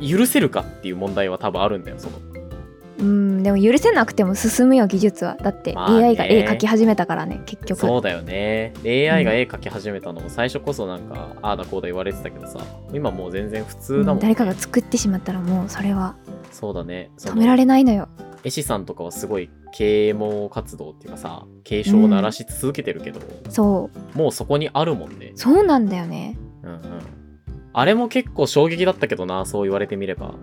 [0.00, 2.18] 許せるかっていう問題は多分あるんだよその。
[2.96, 5.36] うんでも許せなくても進むよ技術は。
[5.36, 6.04] だってまあね。
[6.04, 7.80] AI が絵描き始めたからね結局。
[7.80, 8.72] そうだよね。
[8.84, 12.60] AI が絵描き始めたのも最初こそなんか、ああだこうだ言われてたけどさ
[12.92, 16.16] 今もう全然普通だもん、うん誰かが作ってしまったらもうそれは。
[16.52, 17.10] そうだね。
[17.18, 18.08] 止められないのよ
[18.44, 24.18] 絵師さんとかはすごい啓蒙活動っていうかさ警鐘を鳴らし続けてるけど、そう。
[24.18, 25.32] もうそこにあるもんね。
[25.34, 26.38] そうなんだよね。
[26.62, 26.80] うんうん。
[27.72, 30.34] あれも結構衝撃だったけどなそう言われてみれば。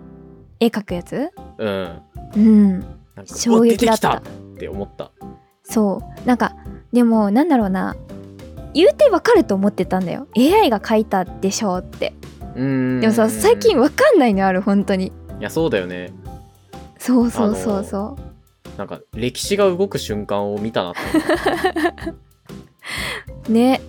[0.60, 1.30] 絵描くやつ？
[1.58, 2.00] うん。
[2.36, 2.80] うん。
[3.14, 4.22] なんか衝撃だったっ
[4.58, 5.12] て思った。
[5.62, 6.26] そう。
[6.26, 6.56] なんか
[6.92, 7.96] でもなんだろうな。
[8.74, 10.26] 言うてわかると思ってたんだよ。
[10.36, 12.14] AI が描いたでしょうって。
[12.56, 15.06] うーんでもさ最近わかんないのある本当に。
[15.06, 16.12] いやそうだよね
[17.02, 18.16] そうそうそうそ
[18.78, 21.00] なんか歴史が動く瞬間を見たなって
[22.04, 22.16] 思っ
[23.48, 23.80] う ね。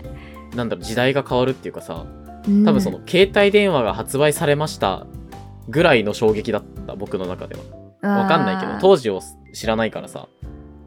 [0.49, 2.08] たなんだろう時代が変わるっていうかさ
[2.47, 2.65] うん。
[2.65, 5.06] 多分その携帯電話が発売されました
[5.69, 7.62] ぐらいの衝撃だった僕の中では。
[8.21, 9.21] わかんないけど当時を
[9.54, 10.28] 知らないからさ。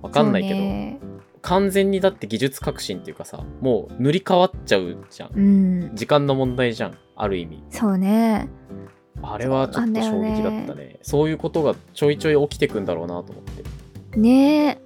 [0.02, 5.30] わかんないけど、ど完全にだって技術革新っていうかさもう塗り替わっちゃうじゃん。
[5.32, 5.90] うん。
[5.94, 7.62] 時間の問題じゃんある意味。
[7.70, 8.48] そうね
[9.22, 10.98] あれはちょっと衝撃だったね。
[11.02, 14.18] そういうことがちょいちょい起きてくんだろうなと思って。
[14.18, 14.78] ねえ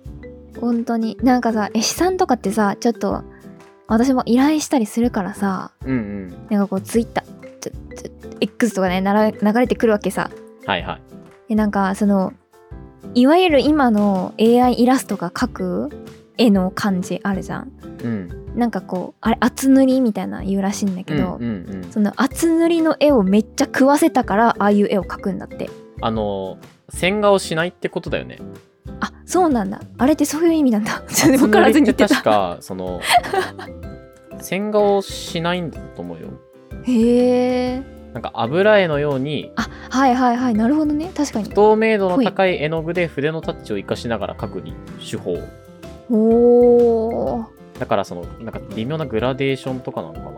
[0.61, 1.19] 本当に。
[1.23, 3.23] なんかさ絵師さんとかってさちょっと
[3.87, 6.29] 私も依頼したりするからさうんうん。
[6.51, 10.31] なんかこうツイッターちょちょ X とかねなら流れてくるわけさ。
[10.67, 11.03] はいはい。
[11.49, 12.33] でなんかその
[13.15, 15.91] いわゆる今の AI イラストが描く
[16.41, 17.73] 絵の感じあるじゃん。
[18.03, 21.93] うんなんかこうあれ厚塗りみたいな言うらしいんだけど、うんうんうん。
[21.93, 25.71] その厚塗りの絵をめっちゃ食わせたからああいう絵を描くんだって。
[26.01, 28.39] あの線画をしないってことだよね。
[29.01, 29.81] あそうなんだ。
[29.99, 31.03] あれってそういう意味なんだ。
[31.39, 32.09] 分からずに言ってた。
[32.09, 33.01] 確かその
[34.41, 36.29] 線画をしないんだと思うよ。
[36.85, 37.83] へえ。
[38.13, 40.55] なんか油絵のようにあはいはいはい。
[40.55, 41.11] なるほどね。
[41.17, 41.51] 確かに。
[41.51, 44.63] 透明度の高い絵の具で筆のタッチを生かしながら描く
[44.99, 45.39] 手法
[46.11, 47.47] おー。
[47.79, 50.31] だからそのなんか微妙なグラデーションとかなのかな。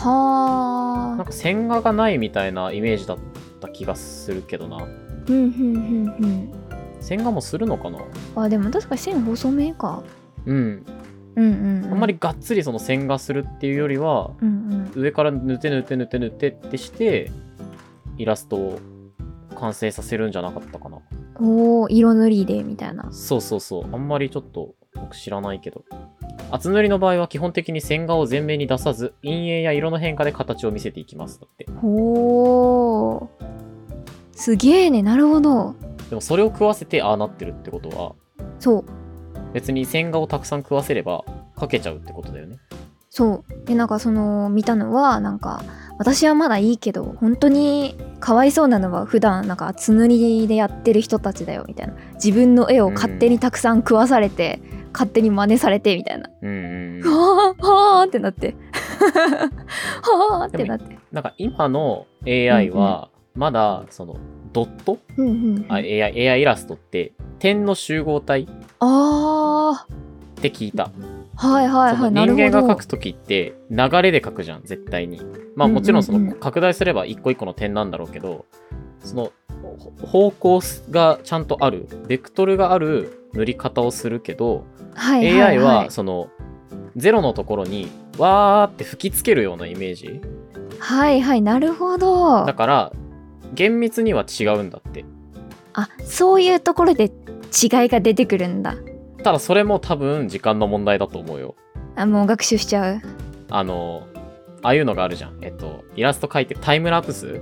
[0.00, 3.18] はあなんか線画がないみたいなイメージだっ
[3.60, 4.76] た気がするけどな。
[4.76, 6.52] うんうんうん
[7.00, 7.98] 線画もするのかな？
[7.98, 10.02] うんあでも確かに線細めか。
[10.46, 10.84] うん。
[11.36, 17.30] うんうん、うん、あんまりがっつりその線画するっていうよりはうん上から塗って塗って塗って塗ってってして
[18.16, 18.78] イラストを
[19.56, 20.98] 完成させるんじゃなかったかな。
[21.40, 23.12] うんおー色塗りでみたいな。
[23.12, 23.84] そうそうそう。
[23.92, 25.84] あんまりちょっと僕知らないけど。
[26.50, 31.66] 厚塗りの場合は基本的に線画を前面に出さず陰影や色の変化で形を見せていきますだって。
[31.80, 33.44] ほー
[34.32, 35.02] すげえね。
[35.02, 35.74] なるほど。
[36.08, 38.14] でもそれを食わせてああなってるってことは
[38.58, 38.84] そう。
[39.52, 41.24] 別に線画をたくさん食わせれば
[41.56, 42.58] 描けちゃうってことだよね
[43.10, 45.64] そうでなんかその見たのはなんか
[45.98, 51.94] 私はまだいいけど本当にかわいそうなのは普段なんか厚塗りでやってる人たちだよみたいな。
[52.14, 54.60] 自分の絵を勝手にたくさん食わされて、
[54.92, 56.30] 勝手に真似されてみたいな。
[56.42, 57.10] うんうんうん。
[57.10, 58.54] はあはあってなって。
[60.02, 60.98] はあってなって。
[61.12, 64.16] なんか今の AI はまだその
[64.52, 65.66] ドット、うんうんうん。
[65.68, 68.42] あ AI, AI イラストって点の集合体？
[68.42, 68.46] っ
[68.80, 69.86] あ
[70.36, 72.42] て聞いた、ーはいはいはいなるほど。
[72.44, 75.22] 人間が描く時って流れで描くじゃん絶対に。
[75.54, 78.46] まあもちろんその拡大すれば一個一個の点なんだろうけど
[79.00, 79.32] その
[80.02, 86.28] ほ方向がちゃんとあるベクトルがある塗り方をするけど、はいはい、はい、AI はその
[86.96, 90.20] ゼロのところにわーって吹きつけるようなイメージ。
[90.80, 92.44] はいはいなるほど。
[92.46, 92.92] だから
[93.54, 95.04] 厳密には違うんだって。
[95.74, 97.10] あそういうところで違い
[97.88, 98.74] が出てくるんだ
[99.22, 101.54] ただそれも多分時間の問題だと思うよ。
[101.96, 103.00] あもう学習しちゃう？
[103.50, 104.06] あの
[104.62, 105.38] ああいうのがあるじゃん。
[105.42, 107.40] えっとイラスト描いてタイムラプス？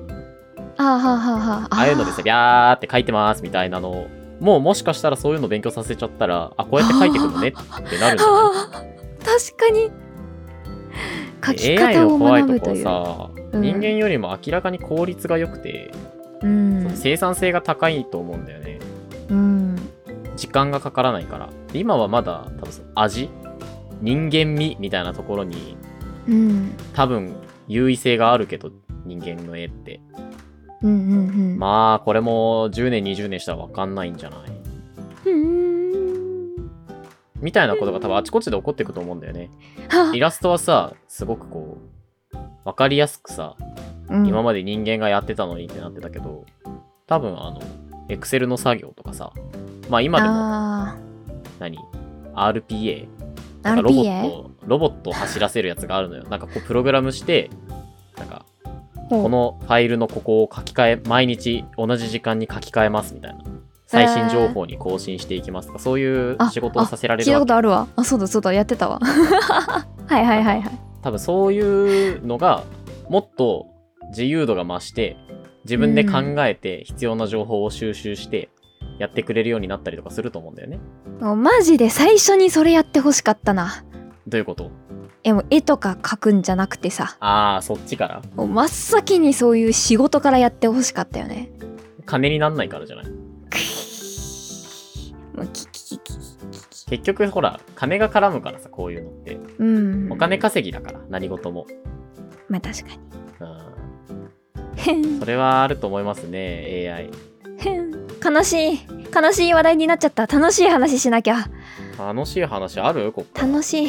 [0.78, 4.08] あーはあはあはあああいうのでさビャーって描いてますみたいなのを
[4.40, 7.52] もうもしかしたらそういうの勉強させちゃったらあこうやって描いてくのねっ
[7.90, 8.52] てなるんじゃな
[9.24, 9.90] 確かに。
[11.44, 13.60] 書きで AI 方をの怖いとこ学ぶというさ、うん。
[13.62, 15.92] 人間よりも明らかに効率が良くて、
[16.42, 16.90] うん。
[16.94, 18.78] 生産性が高いと思うんだよね。
[18.80, 18.95] うん
[20.36, 21.48] 時間がかからないから。
[21.72, 23.30] で今はまだ多分味
[24.02, 25.76] 人間味みたいなところに
[26.28, 26.76] うん。
[26.92, 27.34] 多分
[27.68, 28.70] 優位性があるけど
[29.04, 30.00] 人間の絵って。
[30.82, 31.58] うんうんうん。
[31.58, 34.40] まあこれも10年20年したら分かんないんじゃない？
[35.30, 36.56] うん
[37.40, 39.50] みたいなことが多分あちこちで起こっていくと思うんだよね。
[39.88, 41.78] はイラストはさすごくこ
[42.32, 43.56] う分かりやすくさ
[44.08, 44.26] うん。
[44.26, 46.44] 今まで人間がやってたのにってなってたけど
[47.06, 47.60] 多分あの
[48.08, 49.32] エクセルの作業とかさ
[49.88, 50.96] まあ今でもあ
[51.58, 51.78] 何
[52.34, 53.08] ？RPA ー
[53.62, 56.24] なんかロボッ RPA トロボットを走らせるやつがあるのよ。
[56.30, 57.50] なんかこうプログラムして
[58.18, 58.44] なんか
[59.08, 63.38] このファイルのここを書き換え毎日同じ時間に書き換えますみたいな。
[63.88, 67.86] 最新情報に更新していきますとかそういうあ仕事をさせられ聞いたるわけことあるわ。
[67.94, 68.98] あそうだそうだやってたわ。
[70.08, 70.78] はいはいはいはい。
[71.02, 72.64] 多分そういうのが
[73.08, 73.66] もっと
[74.08, 75.16] 自由度が増して
[75.66, 78.50] 自分で考えて必要な情報を収集して
[79.00, 80.78] やってくれるようになったりとかすると思うんだよね。
[81.20, 83.84] マジで最初にそれやってほしかったな。
[84.28, 84.70] どういうこと？
[85.24, 87.16] えもう絵とか描くんじゃなくてさ。
[87.18, 88.22] ああそっちから。
[88.36, 91.50] もう真っ先にそういう仕事からやってほしかったよね。
[92.04, 93.06] 金になんないからじゃない？
[93.06, 93.12] も
[95.42, 96.14] うキキキキ。
[96.90, 99.40] 結局ほら金が絡むからさこういうのって。
[99.58, 100.12] うん。
[100.12, 101.66] お金稼ぎだから何事も、
[102.48, 103.00] まあ確かに。
[103.40, 103.75] うん
[105.20, 107.10] それはあると思いますね AI
[108.24, 108.80] 悲しい。
[109.14, 110.26] 悲しい話題になっちゃった。
[110.26, 111.48] 楽しい話しなきゃ。
[111.98, 113.12] 楽しい話ある？
[113.12, 113.88] こ楽しい。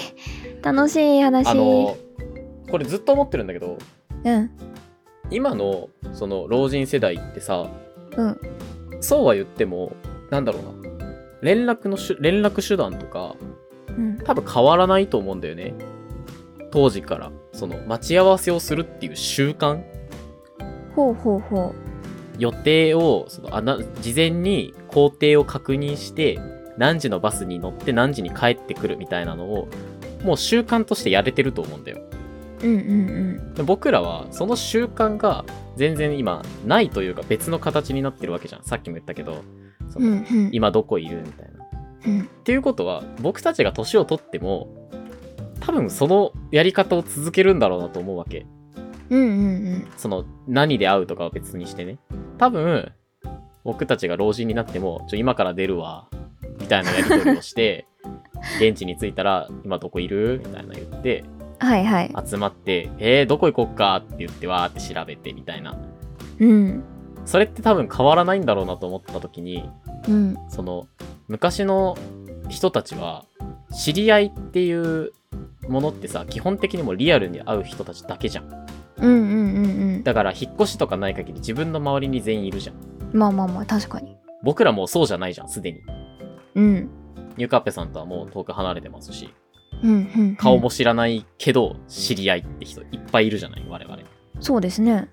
[0.62, 1.48] 楽しい話。
[1.48, 1.98] あの
[2.70, 3.78] これずっと思ってるんだけど
[4.24, 4.52] うん。
[5.30, 7.68] 今のその老人世代ってさ
[8.16, 8.40] うん。
[9.02, 9.94] そうは言っても
[10.30, 10.90] なんだろうな。
[11.42, 13.36] 連絡の連絡手段とか
[13.90, 14.18] うん。
[14.24, 15.74] 多分変わらないと思うんだよね。
[16.72, 19.82] 当時からその待ち合わせをするっていう習慣
[20.98, 21.76] ほうほうほ
[22.40, 26.40] 予定をそのあな事前に工程を確認して
[26.78, 29.68] 何時のバスに乗って何時に帰ってくるみたいなのを
[30.24, 32.00] もう習慣としてやれてると思うんだよ。
[32.64, 33.54] ううんうん。
[33.54, 38.64] で僕らはその習慣が全然今ないというか別の形になってるわけじゃん。
[38.64, 39.44] さっきも言ったけど
[39.92, 40.50] そうんうの、んうん。
[40.52, 41.66] 今どこいるみたいな。
[42.08, 42.22] うん。
[42.22, 44.90] っていうことは僕たちが年を取っても
[45.60, 48.48] 多分そのやり方を続けるんだろうなと思うわけ
[49.10, 49.24] うんう
[49.78, 51.98] んその何で会うとかは別にしてね。
[52.38, 52.92] 多分
[53.64, 56.08] 僕たちが老人になってもちょ今から出るわ
[56.60, 57.86] みたいなやり取りをして
[58.62, 60.42] 現地に着いたら今どこいる？
[60.46, 61.24] みたいな言って
[61.60, 62.14] はいはい。
[62.26, 65.76] 集まってえー、どこ行こっかって言ってわーって調べてみたいな。
[66.40, 66.84] うん。
[67.26, 69.70] それって多分変わらないんだろうなと思った時に
[70.08, 70.38] うん。
[70.50, 70.88] その
[71.28, 71.98] 昔の
[72.48, 73.26] 人たちは
[73.76, 75.12] 知り合いっていう
[75.68, 78.66] ものってさ基本的にもうリアルに会う人たちだけじゃん
[79.02, 80.04] うんうんうんうん。
[80.04, 82.76] だから引っ越しとかない限り自分の周りに全員いるじゃん。
[83.14, 84.18] まあまあまあ確かに。
[84.44, 85.82] 僕らもうそうじゃないじゃんすでに。
[86.56, 86.90] うん。
[87.38, 89.32] ニューカッペさんとはもう遠く離れてますし
[89.84, 90.36] うんうんうん。
[90.36, 93.98] 顔も知らないけど知り合いって人いっぱいいるじゃない我々。
[94.40, 95.10] そうですね。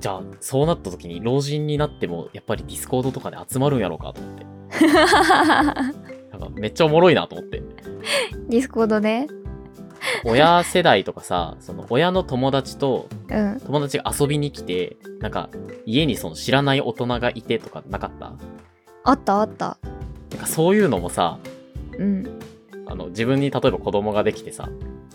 [0.00, 4.44] じゃあそうなった時に老人になってもやっぱりディスコードとかで集まるんやろうかと思って。
[4.84, 5.72] な
[6.38, 7.62] んかめっちゃおもろいなと思って。
[8.48, 9.26] ディスコードで
[10.24, 13.60] 親世代とかさその親の友達とうん。
[13.64, 15.48] 友達が遊びに来てなんか
[15.86, 18.32] 家にその知らない大人がいてとかなかった？
[19.04, 19.76] あったあった。
[20.30, 21.38] なんかそういうのもさ
[21.98, 22.38] うん。
[22.86, 24.68] あの自分に例えば子供ができてさ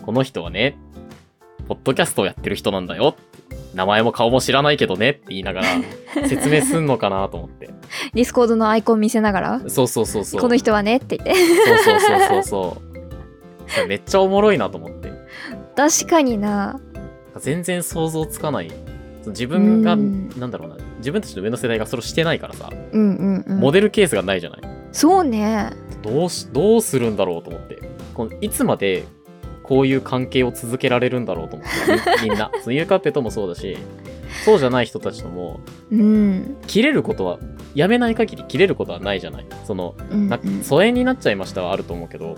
[0.04, 0.76] この人はね
[1.68, 3.14] ポッドキャストをやってる人なんだよ。
[3.74, 5.66] 名前も顔も知らないけどねって言いながら
[6.26, 7.70] 説明すんのかなと思って。
[8.14, 10.40] ディスコードのアイコン見せながらそうそうそうそう。
[10.40, 11.34] この人はねって言って。
[11.34, 12.89] そうそうそうそうそう
[13.70, 15.12] それめっちゃおもろいなと思って。
[15.76, 16.80] 確かにな。
[17.38, 18.70] 全然想像つかない。
[19.26, 20.28] 自分がうん。
[20.38, 20.76] なんだろうな。
[20.98, 23.60] 自分たちの上の世代がそれをしてないからさ、うんうんうん。
[23.60, 24.60] モデルケースがないじゃない。
[24.92, 25.70] そうね。
[26.02, 27.80] どうしどうするんだろうと思って。
[28.14, 29.04] このいつまで
[29.62, 32.24] こういう関係を続けられるんだろうと思って。
[32.24, 32.50] み みんな。
[32.62, 33.76] そのユーカッペともそうだし。
[34.44, 36.56] そうじゃない人たちともうん。
[36.66, 37.38] 切れることは
[37.74, 39.46] やめない限り切れることはないじゃない。
[39.64, 40.28] そのうん。
[40.28, 42.36] な疎遠になっちゃいましたはあると思うけど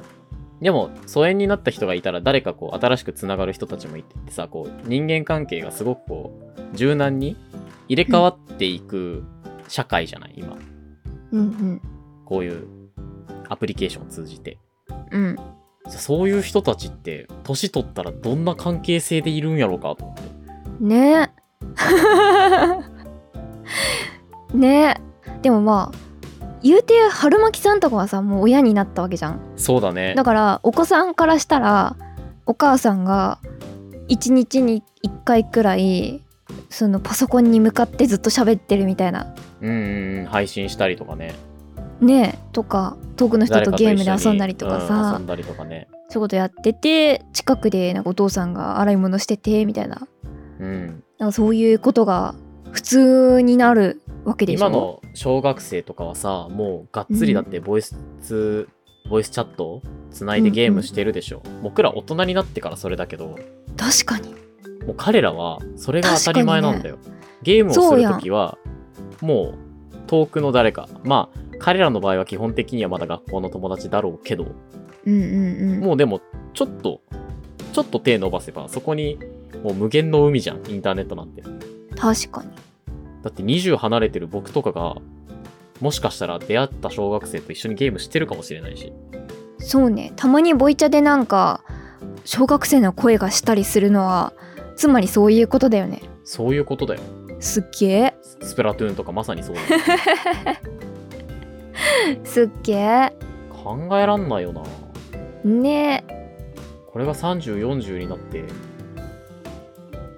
[0.63, 7.37] でも疎遠になった人がいたら誰かこう新しくつながる人たちもいてってさこう人間関係がすごくこう柔軟に
[7.89, 9.25] 入れ替わっていく
[9.67, 10.57] 社会じゃない今。
[11.33, 11.83] うん
[12.25, 12.67] こういう
[13.49, 14.59] アプリケーションを通じて。
[15.11, 15.37] うんうん
[15.89, 20.23] そういう人たちって年取ったらどんな関係性でいるんやろうかと思って。
[20.85, 21.33] ね。
[24.55, 25.01] ね。
[25.43, 26.12] でもまあ
[26.63, 29.41] 言うて春巻さんとかはさもう親になったわけじゃん。
[29.57, 30.15] そうだね。
[30.15, 31.97] だからお子さんからしたら
[32.47, 33.39] お母さんが
[34.09, 36.23] 1日に1回くらい
[36.71, 39.35] そのパソコンに向かってずっと喋ってるみたいな。
[39.61, 41.35] うん配信したりとかね。
[42.01, 45.89] ねとか遠くの人とゲームで遊んだりとかうんさ、遊んだりとかね。
[46.09, 50.07] そういうことやってて近くでなんかお父さんが洗い物しててみたいな。
[50.61, 51.03] うん。
[51.19, 52.35] なんかそういうことが
[52.73, 54.67] 普通になるわけでしょ？
[54.67, 57.95] 今の小学生とかはさもうがっつりだってボイス、
[59.09, 63.37] ボイスチャットをつないでゲームしてるでしょ、僕ら大人になってからそれだけど。
[63.77, 64.35] 確かに。
[64.87, 66.99] もう彼らはそれが当たり前なんだよ、
[67.43, 68.59] ゲームをするときは
[69.21, 69.59] もう
[70.07, 70.89] 遠くの誰か。
[71.05, 74.47] まあ彼らの場合は基本的にはまだ学校の友達だろうけど。
[75.05, 75.81] うんうんうん。
[75.81, 76.21] もうでも
[76.55, 77.01] ちょっと
[77.73, 79.19] ちょっと手伸ばせばそこに
[79.63, 80.63] もう無限の海じゃん。
[80.69, 81.43] インターネットなんて。
[81.97, 82.51] 確かに
[83.23, 84.97] だって20離れてる僕とかが
[85.81, 88.93] もしかしたら出会った小学生と一緒にゲームしてるかもしれないし。
[89.59, 90.13] そうね。
[90.17, 91.63] たまにボイチャでなんか
[92.25, 94.33] 小学生の声がしたりするのは
[94.77, 96.03] つまりそういうことだよね。
[96.25, 97.01] そういうことだよ。
[97.41, 98.15] すっげえ。
[98.43, 99.69] スプラトゥーンとかまさにそうだよ。
[102.25, 103.13] すっげえ。
[103.51, 104.63] 考えらんないよな。
[105.45, 106.05] ね。
[106.93, 108.45] これが3040になって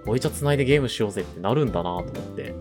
[0.05, 2.05] ボイチャつないでゲームしようぜってなるんだなと思っ
[2.37, 2.55] て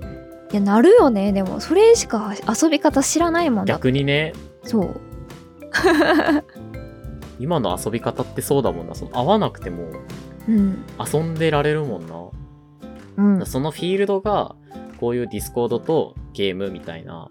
[0.53, 1.33] いやなるよね。
[1.33, 4.33] でもそれしか遊び方知らないもんだ逆にね。
[4.63, 5.01] そう。
[7.39, 8.93] 今の遊び方ってそうだもんな。
[8.93, 9.85] その会わなくても
[10.47, 10.85] うん。
[11.13, 12.13] 遊んでられるもんな。
[13.17, 13.45] うん。
[13.47, 14.55] そのフィールドが
[14.99, 17.27] こういうディスコードとゲームみたいな。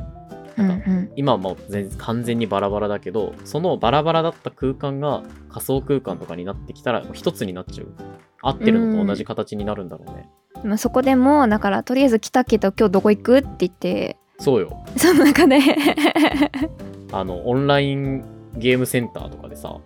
[0.56, 1.12] うんなんかうん。
[1.14, 7.94] 今はもう全然完全にバラバラだけどそのバラバラだった空間が仮想空間とかになってきたら一つになっちゃう
[8.42, 10.28] 合ってるのと同じ形になるんだろうね。
[10.64, 14.16] まあ、そこでもだからとりあえず来たけど今日どこ行くって言って。
[14.38, 14.84] そうよ。
[14.96, 15.58] その中で。
[17.12, 18.24] あの、オンライン
[18.56, 19.78] ゲームセンターとかでさ、は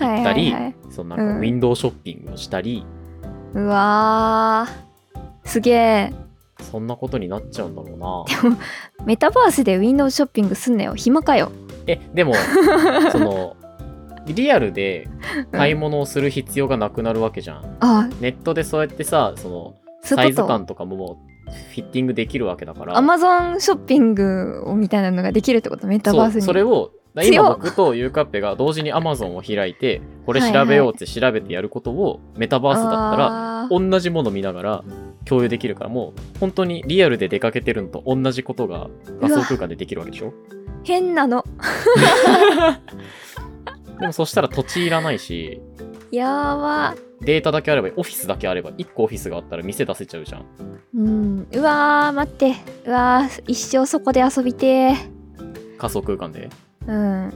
[0.00, 1.38] い行ったり、はいはいそのなんかうん。
[1.38, 2.84] ウィンドウショッピングをしたり、
[3.54, 5.48] うわー。
[5.48, 6.12] すげえ。
[6.60, 8.56] そんなことになっちゃうんだろうな。
[9.04, 10.94] メタバースでウィンドウショッピングすんなよ。
[10.94, 11.52] 暇かよ。
[11.86, 12.34] え、でも、
[13.12, 13.55] その、
[14.34, 15.08] リアルで
[15.52, 17.76] 買い物をする必要がなくなるわけじゃん。
[17.80, 18.08] あ。
[18.20, 21.18] ネットでそうやってさ、その、サイズ感とかもも
[21.48, 22.96] うフィッティングできるわけだから。
[22.96, 25.86] アマゾンショッピングをみたいなのができるってこと？
[25.86, 26.42] メタバースに。
[26.42, 26.90] それを、
[27.24, 34.84] 今僕とユーカッペが同時に Amazon を開いて、これ調べようって調べてやることをメタバースだったら、同じもの見ながら
[35.24, 38.88] 共有できるから、もう本当にリアルで出かけてるのと同じことが
[39.22, 40.34] 仮想空間でできるわけでしょ？
[40.84, 41.42] 変なの
[44.00, 45.60] でもそしたら土地いらないし、
[46.10, 46.26] や
[46.56, 50.44] ばデータだけあれば、オフィスだけあれば、1個オフィスがあったら店出せちゃうじゃん。
[50.94, 52.54] うんうわー待って
[52.86, 56.48] うわー一生そこで遊びてー仮想空間で。
[56.86, 57.32] うん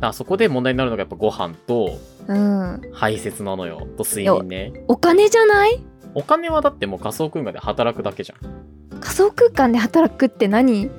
[0.00, 3.86] あそこで問題になるのがやっぱご飯とうん排泄なのよ。
[3.96, 4.84] と睡眠ね。
[4.88, 5.82] お金じゃない？
[6.14, 9.00] お金はだってもう仮想空間で働くだけじゃん。
[9.00, 10.90] 仮想空間で働くって何？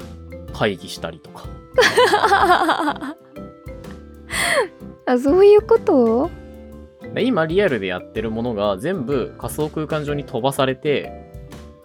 [0.53, 1.47] 会議したりとか。
[5.07, 6.29] あそういうこと？
[7.13, 11.11] で今リアルでやってるものが全部仮想空間上に飛ばされて、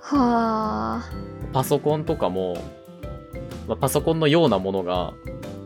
[0.00, 1.10] はあ。
[1.52, 2.54] パソコンとかも、
[3.68, 5.14] まあパソコンのようなものが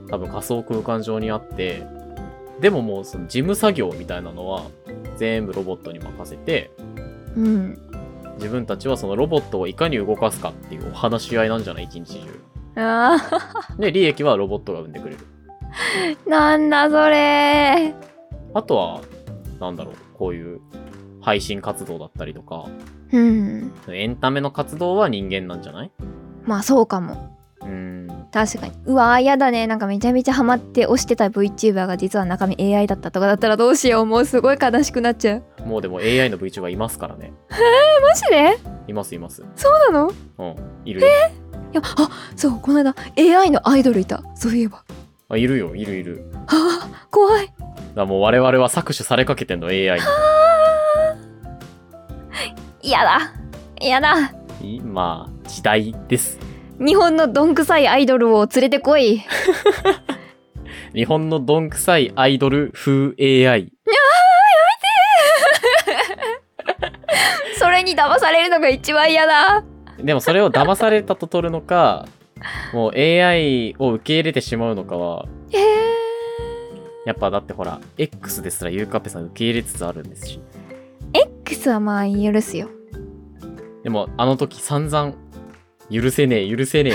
[0.08, 1.86] 多分仮想空間上にあって、
[2.60, 4.62] でももうその事務作業みたいなのは
[5.16, 6.70] 全部ロボットに任せて、
[7.34, 7.78] うん。
[8.36, 11.84] 自分たちはそのロボットをいかに動かすかっていうお話し合いなんじゃない？
[11.84, 12.40] 一日中。
[12.78, 13.16] あ
[13.80, 15.18] で、利益はロボットが生んでくれる。
[16.26, 17.94] ー なんだそれ。
[18.54, 19.00] あとは、
[19.60, 20.60] なんだろう、こういう
[21.20, 22.66] 配信活動だったりとか、
[23.12, 23.72] うん。
[23.88, 25.90] エンタメの活動は人間なんじゃない？
[26.44, 27.36] まあそうかも。
[27.60, 28.26] うーん。
[28.32, 28.72] 確かに。
[28.86, 29.66] うわーやだね。
[29.66, 34.06] なんかめちゃめちゃハマって押してた VTuber が実は中身 AI だったとかだったらどうしよう。
[34.06, 35.44] もうすごい悲しくなっちゃう。
[35.66, 37.32] もうでも AI の VTuber いますからね。
[37.50, 38.58] マジで？
[38.88, 39.44] いますいます。
[39.54, 40.10] そうなの？
[40.10, 40.54] いうん。
[40.84, 41.06] いるよ。
[41.72, 44.22] やあそうこの間 AI のアイドルいた。
[44.34, 44.82] そういえば
[45.28, 46.24] あ、いるよ、いるいる。
[46.46, 46.54] あ
[47.04, 47.52] ー怖い
[47.94, 49.98] らもう我々は搾取されかけてんの、AI
[52.82, 53.32] やだ
[53.80, 54.76] やだに。
[54.76, 56.38] いまあ、時代です。
[56.78, 59.24] 日本のどんくさいアイドルを連れてこい
[60.94, 63.72] 日本のどんくさいアイドル風 AI。
[67.58, 69.64] それに騙されるのが一番嫌だ
[69.98, 72.06] でもそれを騙されたと取るのか、
[72.72, 75.58] もう AI を受け入れてしまうのかは、えー、
[77.06, 80.40] やっぱだってほら、X ですらゆうかっぺさん受け入れつつあるんですし。
[81.12, 82.68] X はまあ許すよ
[83.82, 85.14] でもあの時散々、
[85.90, 86.94] 許せねえ、許せねえ。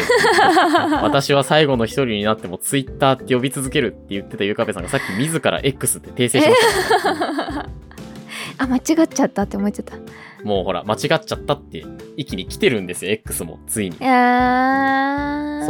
[1.02, 6.62] 私は最後の一人になっても Twitter って呼び続けるって言ってたゆうかっぺさんがさっき自ら X って訂正しまし
[7.04, 7.70] た。
[8.64, 9.96] あ間違っちゃったって思っちゃった
[10.44, 11.86] もうほら、間違っちゃったって
[12.18, 13.98] 域に来てるんですよ、X も、ついに。
[13.98, 14.04] そ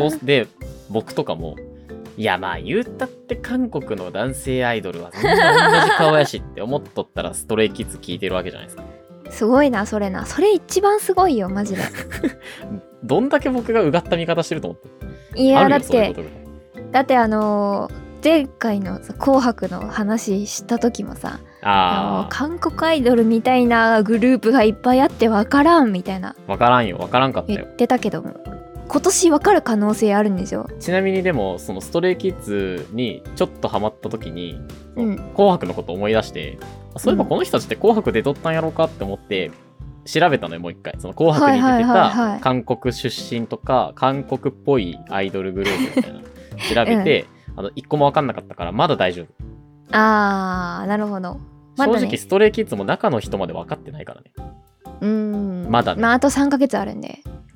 [0.08, 0.48] うで、
[0.90, 1.56] 僕とかも、
[2.18, 8.84] いやまあ言うたって韓国の男性アイドルはそんな同じ顔やしって思っとったらストレイキッズ聞いてるわけじゃないですか。
[9.30, 11.82] すごいなそれなそれ一番すごいよマジで
[13.02, 14.82] どんだけ僕がうがった見方してると思っ
[15.34, 15.42] て。
[15.42, 16.14] いやだって
[16.92, 27.59] だってあのー前回のさ「紅白」の話した時もさあ韓国アイドルみたいなグループがいっぱいあってわからんみたいなあ、わからんよ、わからんかったよ。
[27.64, 28.34] 言ってたけども
[28.88, 30.68] 今年わかる可能性あるんでしょ？
[30.80, 34.59] ちなみにでも、そのストレイキッズにちょっとハマった時に、
[34.97, 36.57] うん紅白のこと思い出して、
[36.93, 39.51] あそういえばこの人たちって紅白で撮ったんやろうかって思って、
[40.03, 40.95] 調べたのよ、もう一回。
[40.97, 43.09] その紅白に出てた韓国出
[43.39, 46.20] 身とか、韓国っぽいアイドルグループみたいな。
[46.86, 49.28] 調べて、 あの、一個もわかんなかったから、まだ大丈夫。
[49.93, 51.39] あーなるほど
[51.78, 54.32] ま正直、ストレイキッズも中の人まで分かってないからね。
[55.02, 55.68] うーん。
[55.70, 56.02] まだね。
[56.02, 57.20] まああと3ヶ月あるんで。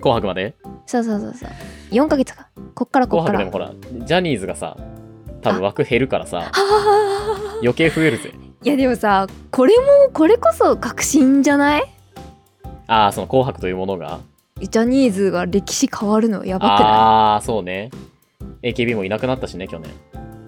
[0.00, 0.54] 紅白まで？
[0.86, 1.48] そうそうそうそう。
[1.92, 2.48] 4ヶ月か。
[2.74, 3.38] こっからこっから。
[3.38, 4.76] 紅白でもほら、ジャニーズがさ、
[5.42, 8.32] 多分枠減るからさ、は あ余計増えるぜ。
[8.64, 11.84] いやでもさこれもこれこそ革新じゃない？
[12.88, 14.20] ああ、その紅白というものが。
[14.60, 16.44] ジャニーズが歴史変わるの？
[16.44, 16.88] やばくない？
[16.88, 17.90] ああ、そうね。
[18.62, 19.90] AKB もいなくなったしね、去年。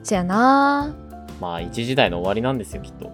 [0.02, 0.94] じゃあな
[1.40, 3.10] まあ、一時代の終わりなんですよ、きっと。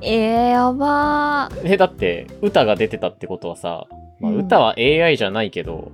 [0.00, 1.62] えー、やばー。
[1.68, 3.86] で、だって、歌が出てたってことはさ、
[4.20, 4.38] まあ、うん。
[4.38, 5.90] 歌は AI じゃないけど、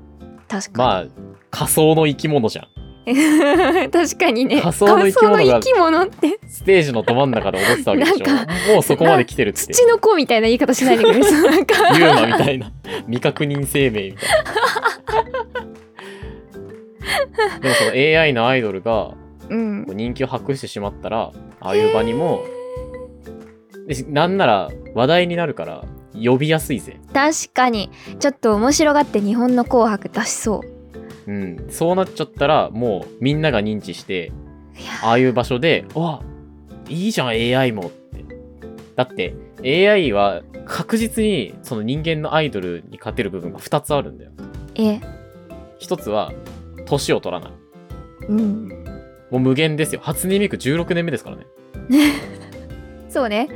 [0.48, 1.04] 確かに、まあ、
[1.50, 2.66] 仮想の生き物じゃん。
[3.90, 4.60] 確かにね。
[4.60, 6.38] 仮想の生き物が仮想の生き物って。
[6.46, 11.98] ステージのど真ん中で踊ってたわけでしなんょもうそこまで来てるって土の子みたいな言い方しないでくれそうなんか。
[11.98, 12.70] ユーマみたいな。
[13.06, 14.34] 未確認生命みたいな。
[17.60, 19.14] でもその AI のアイドルが
[19.48, 19.84] うん。
[19.88, 21.32] 人気を博してしまったら
[21.62, 22.44] ああいう場にも
[23.86, 25.84] でなんなら話題になるから
[26.14, 27.00] 呼びやすいぜ。
[27.14, 27.90] 確かに。
[28.20, 30.60] ちょっと面白がって日本の紅白出しそ
[31.26, 31.30] う。
[31.30, 31.66] うん。
[31.70, 34.32] そうなっちゃったらもうみんなが認知して
[34.76, 36.22] いやああいう場所で「わ
[36.88, 38.24] いいじゃん AI も」って
[38.96, 39.34] だって
[39.64, 44.32] AI は確実にその人間のアイドルに勝てる部分が2つあるんだよ。
[44.74, 45.00] え
[45.80, 46.32] 1つは
[46.86, 47.52] 年を取らない。
[48.28, 48.81] うん
[49.32, 50.00] もう無限ですよ。
[50.04, 51.46] 初音ミク16年目ですからね。
[53.08, 53.48] そうね。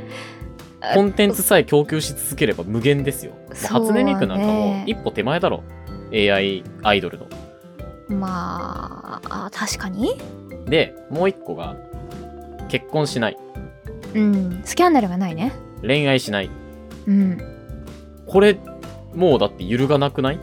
[0.81, 3.31] あコンテンツさえ供給し続ければ無限ですよ。
[3.31, 3.37] ね。
[3.53, 5.63] 初音ミクなんかもう一歩手前だろ。
[6.11, 7.27] AI アイドルの。
[8.09, 10.15] まああ確かに。
[10.65, 11.77] で、もう一個が、
[12.69, 13.37] 結婚しない。
[14.15, 14.61] うん。
[14.65, 15.53] スキャンダルがないね。
[15.81, 16.49] 恋愛しない。
[17.05, 17.37] うん。
[18.25, 18.57] これ、
[19.13, 20.39] もうだって揺るがなくない？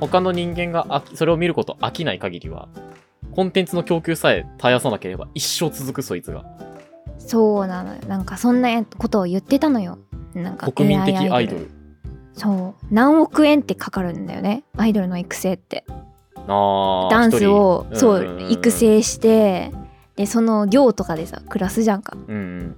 [0.00, 2.68] 他の人間がそれを見ること飽きない限りは、
[3.40, 6.44] コンテンツの供給さえ絶やさなければ一生続くそいつが。
[7.18, 8.00] そうなのよ。
[8.06, 9.96] なんかそんなことを言ってたのよ。
[10.34, 11.70] なんか国民的アイドル。
[12.34, 12.86] そう。
[12.90, 14.62] 何億円ってかかるんだよね。
[14.76, 15.86] アイドルの育成って。
[16.36, 18.50] ダンスをううんうんうん。
[18.50, 19.72] 育成して
[20.16, 22.18] でその寮とかでさ暮らすじゃんか。
[22.28, 22.76] うん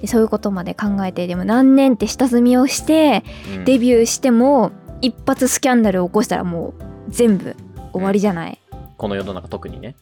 [0.00, 3.24] でそういうことまで考えてでも何年って下積みをして
[3.66, 4.72] デビューしても
[5.02, 7.56] 一発スキャンダルを起こしたらもう全部
[7.92, 8.58] 終わりじゃない、
[9.02, 9.96] この世の中特にね。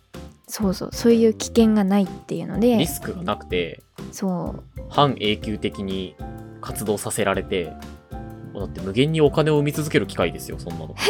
[0.47, 3.83] そうそうそういう危険がないっていうのでリスクがなくて、
[4.13, 6.15] そう半永久的に
[6.61, 7.73] 活動させられて、
[8.55, 10.95] だって無限にお金を生み続ける機会ですよ、そんなの。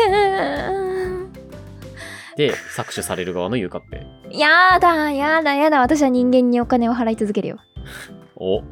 [2.36, 4.06] で、搾取される側のユーカッペ。
[4.30, 7.58] やだやだやだ私は人間にお金を払い続けるよ
[8.36, 8.62] お、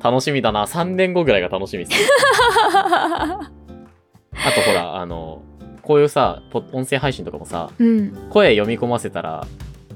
[0.00, 0.66] 楽しみだな。
[0.66, 2.06] 3年後ぐらいが楽しみですね。
[2.78, 5.42] あとほら、あの、
[5.80, 9.46] こういうさ、ポ音声配信とかもさ、うん声読み込ませたら、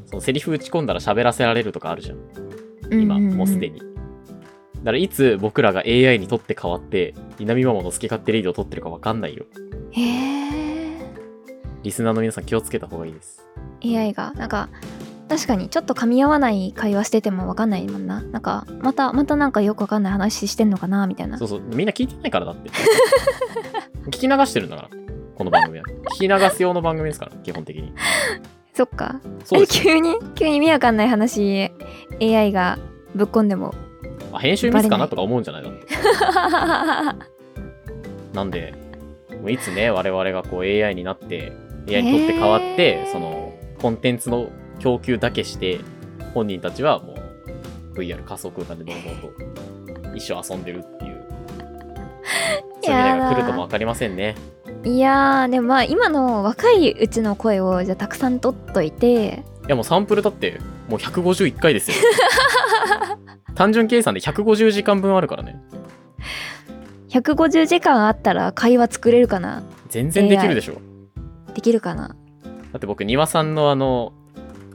[0.07, 2.19] そのセリフ打ち込んだら喋らせられるとかあるじゃん。
[2.91, 3.81] 今、んんんもうすでに。
[3.81, 3.85] だ
[4.87, 9.47] からいつ僕らが AI にとって変わって、稲見ママの好き勝手レイディを取ってるかわかんないよ。
[9.93, 10.45] へえ
[11.83, 13.45] リスナーの皆さん気をつけた方がいいです。
[13.85, 14.69] AI がなんか
[15.29, 22.71] 確かにちょっと噛み合わない会話してても分かんないもんななんかまたまたなんかよく分かんない話してんのかなみたいなそうそう、みんな聞いてないからだって。
[24.09, 24.89] 聞き流してるんだから、
[25.37, 25.85] この番組は。
[26.17, 27.93] 聞き流す用の番組ですから、基本的に。
[28.73, 30.15] そっかそうです急に？
[30.35, 31.71] 急に意味わかんない話
[32.21, 32.79] AI が
[33.15, 33.73] ぶっこんでも
[34.33, 35.87] あ編集ミスかなとか思うんじゃないだって。
[38.35, 38.75] なんで、
[39.41, 41.53] もういつね、我々がこう AI になって、
[41.89, 44.49] AI にとって変わって、へーその、コンテンツの
[44.81, 45.79] 供給だけして、
[46.33, 47.15] 本人たちはも
[47.95, 49.31] う VR 仮想空間でどんどんと
[50.17, 51.25] 一生遊んでるっていう、
[52.83, 54.35] そういう未来が来るともわかりませんね。
[54.85, 61.97] いやーでもまあ今の若いうちの声をじゃあたくさん取っといていやもうサンプルだって、もう151回ですよ。
[63.57, 65.57] 単純計算で150時間分あるからね。
[67.09, 69.63] 150時間あったら会話作れるかな？
[69.89, 70.75] 全然できるでしょ。
[71.55, 72.09] できるかな？
[72.09, 72.15] だ
[72.77, 74.13] って僕、庭さんのあの、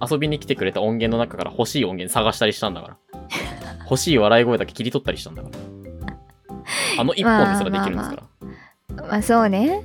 [0.02, 2.98] 遊びに来てくれた音源の中から欲しい音源探したりしたんだから。
[3.86, 5.56] 欲しい笑い声だけ切り取ったりしたんだから。
[7.00, 8.24] あの一本ですらできるんですから。
[8.24, 8.69] まあ
[9.22, 9.84] そうね。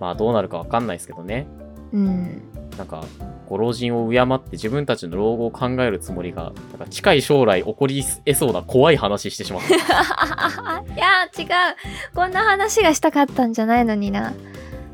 [0.00, 1.46] まあどうなるかわかんないですけどね。
[1.92, 2.42] うん。
[2.78, 3.04] なんか、
[3.48, 9.74] ご老人を敬って自分たちの老後を考えるつもりが、なんか近い将来起こり得そうな怖い話してしまった。
[10.94, 11.46] いや違う。
[12.14, 14.32] こんな話がしたかったんじゃないのにな。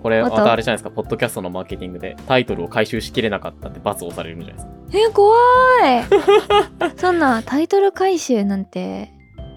[0.03, 4.73] これ、またあれじゃないですか、ポッドキャストのマーケティングでタイトルを回収しきれなかったって罰をされるんじゃないですか。
[4.93, 5.37] え怖
[6.89, 6.97] い。
[6.97, 9.13] そんなタイトル回収なんて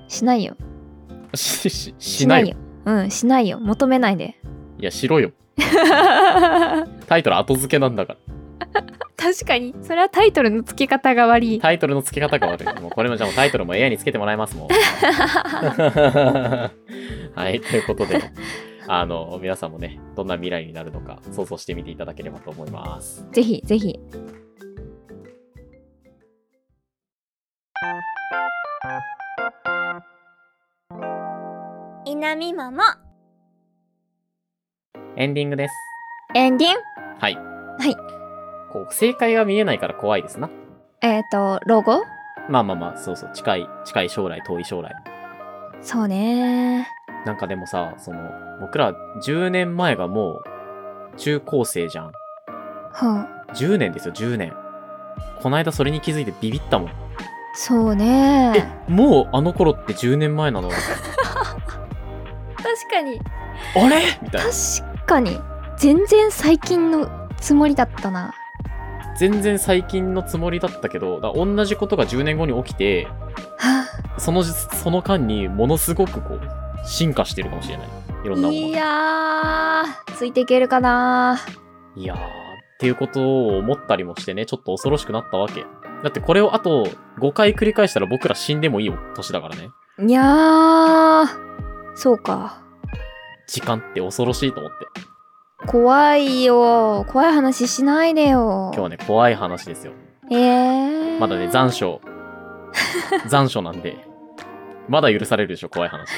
[0.08, 0.56] しないよ。
[1.34, 2.56] し、し、しないよ。
[2.86, 4.36] うんしないよ求めないで
[4.80, 5.32] いや、しろよ。
[7.08, 8.20] タイトル後付けなんだから。
[9.18, 12.68] 確かにそれはタイトルの付け方が悪いタイトルの付け方が悪い。
[12.82, 14.68] もうこれもじゃあタイトルも AI につけてもらいますもん。
[17.36, 18.22] はい、ということで、
[18.88, 23.28] あの、皆さんもね、どんな未来になるのか想像してみていただければと思います。
[23.32, 24.00] ぜひぜひ
[32.20, 33.00] なみママ
[35.16, 35.74] エンディングです。
[36.36, 36.72] エンディン
[37.20, 37.36] はい。
[37.36, 37.96] はい。
[38.72, 40.50] こう、正解が見えないから怖いですな。
[41.02, 42.04] えっ、とロゴ？
[42.50, 44.94] まあまあまあ、そうそう、近い、近い将来、遠い将来。
[45.82, 46.90] そうね
[47.26, 48.20] なんかでもさ、その、
[48.60, 48.94] 僕ら
[49.24, 50.42] 10年前がも
[51.14, 52.12] う、中高生じゃん。
[52.92, 54.54] は10年ですよ、10年。
[55.42, 56.92] こないだそれに気づいてビビったもん。
[57.56, 58.54] そうね
[58.88, 60.70] え、もうあの頃って10年前なの？
[62.64, 63.24] 確かにな。
[63.86, 64.02] あれ？
[64.22, 64.50] みたいな。
[64.52, 65.40] 確かに
[65.78, 68.34] 全然最近のつもりだったな
[69.18, 73.06] 全然最近のつもりだったけど、同じことが10年後に起きて、
[73.58, 73.86] は
[74.18, 76.42] そのじ、その間にものすごくこう、
[76.88, 77.88] 進化してるかもしれない。
[78.24, 78.68] いろんなものが。
[78.68, 81.40] いやーついていけるかな
[81.98, 82.22] いやー、っ
[82.80, 85.66] ていうことを思ったりもしてね、ちょっと恐ろしくなったわけ。
[86.02, 86.88] だってこれをあと
[87.20, 89.70] 5回繰り返したら僕ら死んでもいい年だからね。
[90.08, 91.28] いやー
[92.00, 92.64] そうか
[93.46, 95.68] 時間って恐ろしいと思って。
[95.68, 99.92] 怖いよ怖い話しないでよ今日はね、怖い話ですよ。
[100.32, 102.00] えー、まだね、残暑。
[103.28, 103.98] 残暑なんで。
[104.88, 106.10] まだ許されるでしょ、怖い話。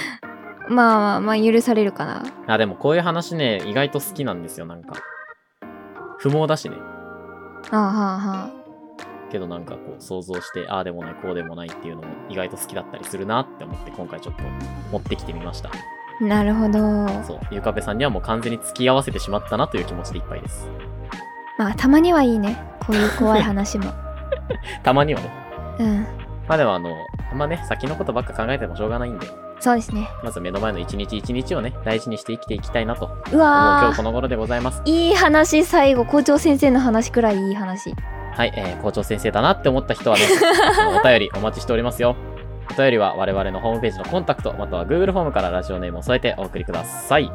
[0.69, 4.93] まあまあまあ許されるかなあ、でもこういう話ね、意外と好きなんですよ、なんか。
[6.19, 6.75] 不毛だしね。
[7.71, 8.60] あはあは
[9.31, 14.43] けどなんかこう想像して、ああでもない、こうでもないっていうのも意外と好きだったりするなって思って今回ちょっと
[14.91, 15.69] 持ってきてみました。
[15.69, 20.67] あなるほどそう、ゆかぺさんにはもう完全に付き合わせてしまったなという気持ちでいっぱいです。
[21.57, 23.91] まあたまにはいいねこういう怖い話も
[24.83, 25.31] たまにはね。
[25.79, 29.27] うんまあでもあの、あんまね、先のことばっか考えてもしょうがないんで、
[29.61, 33.43] そうですねまず目の前の一日一日をね、大事にして生きていきたいなと思うう今
[33.85, 34.81] わ日この頃でございます。
[34.81, 37.93] ーいい話最後校長先生の話くらいいい話
[38.33, 40.23] はい、えー校長先生だなって思った人はね、
[41.03, 42.15] お便りお待ちしておりますよ。
[42.71, 47.31] お便りは我々のホームページのコンタクト、または Google フォームからラジオネームを添えてお送りください。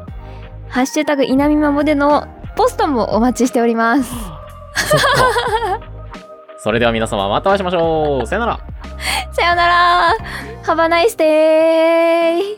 [0.67, 4.11] ハッシュタグ稲見まもでのポストもお待ちしております
[4.75, 5.79] そっか。
[6.67, 8.27] それでは皆様またお会いしましょう。
[8.27, 8.59] さよなら。
[9.31, 10.17] さよなら。
[10.65, 12.57] Have a nice day.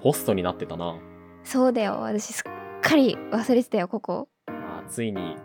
[0.00, 0.96] ホストになってたな。
[1.44, 2.00] そうだよ。
[2.00, 5.36] 私すっかり忘れてたよここ、あーついに、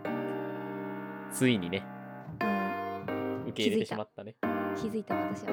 [1.30, 1.86] ついにね、
[2.42, 4.34] うん、受け入れてしまったね。
[4.74, 5.14] 気づいた。
[5.14, 5.52] 私は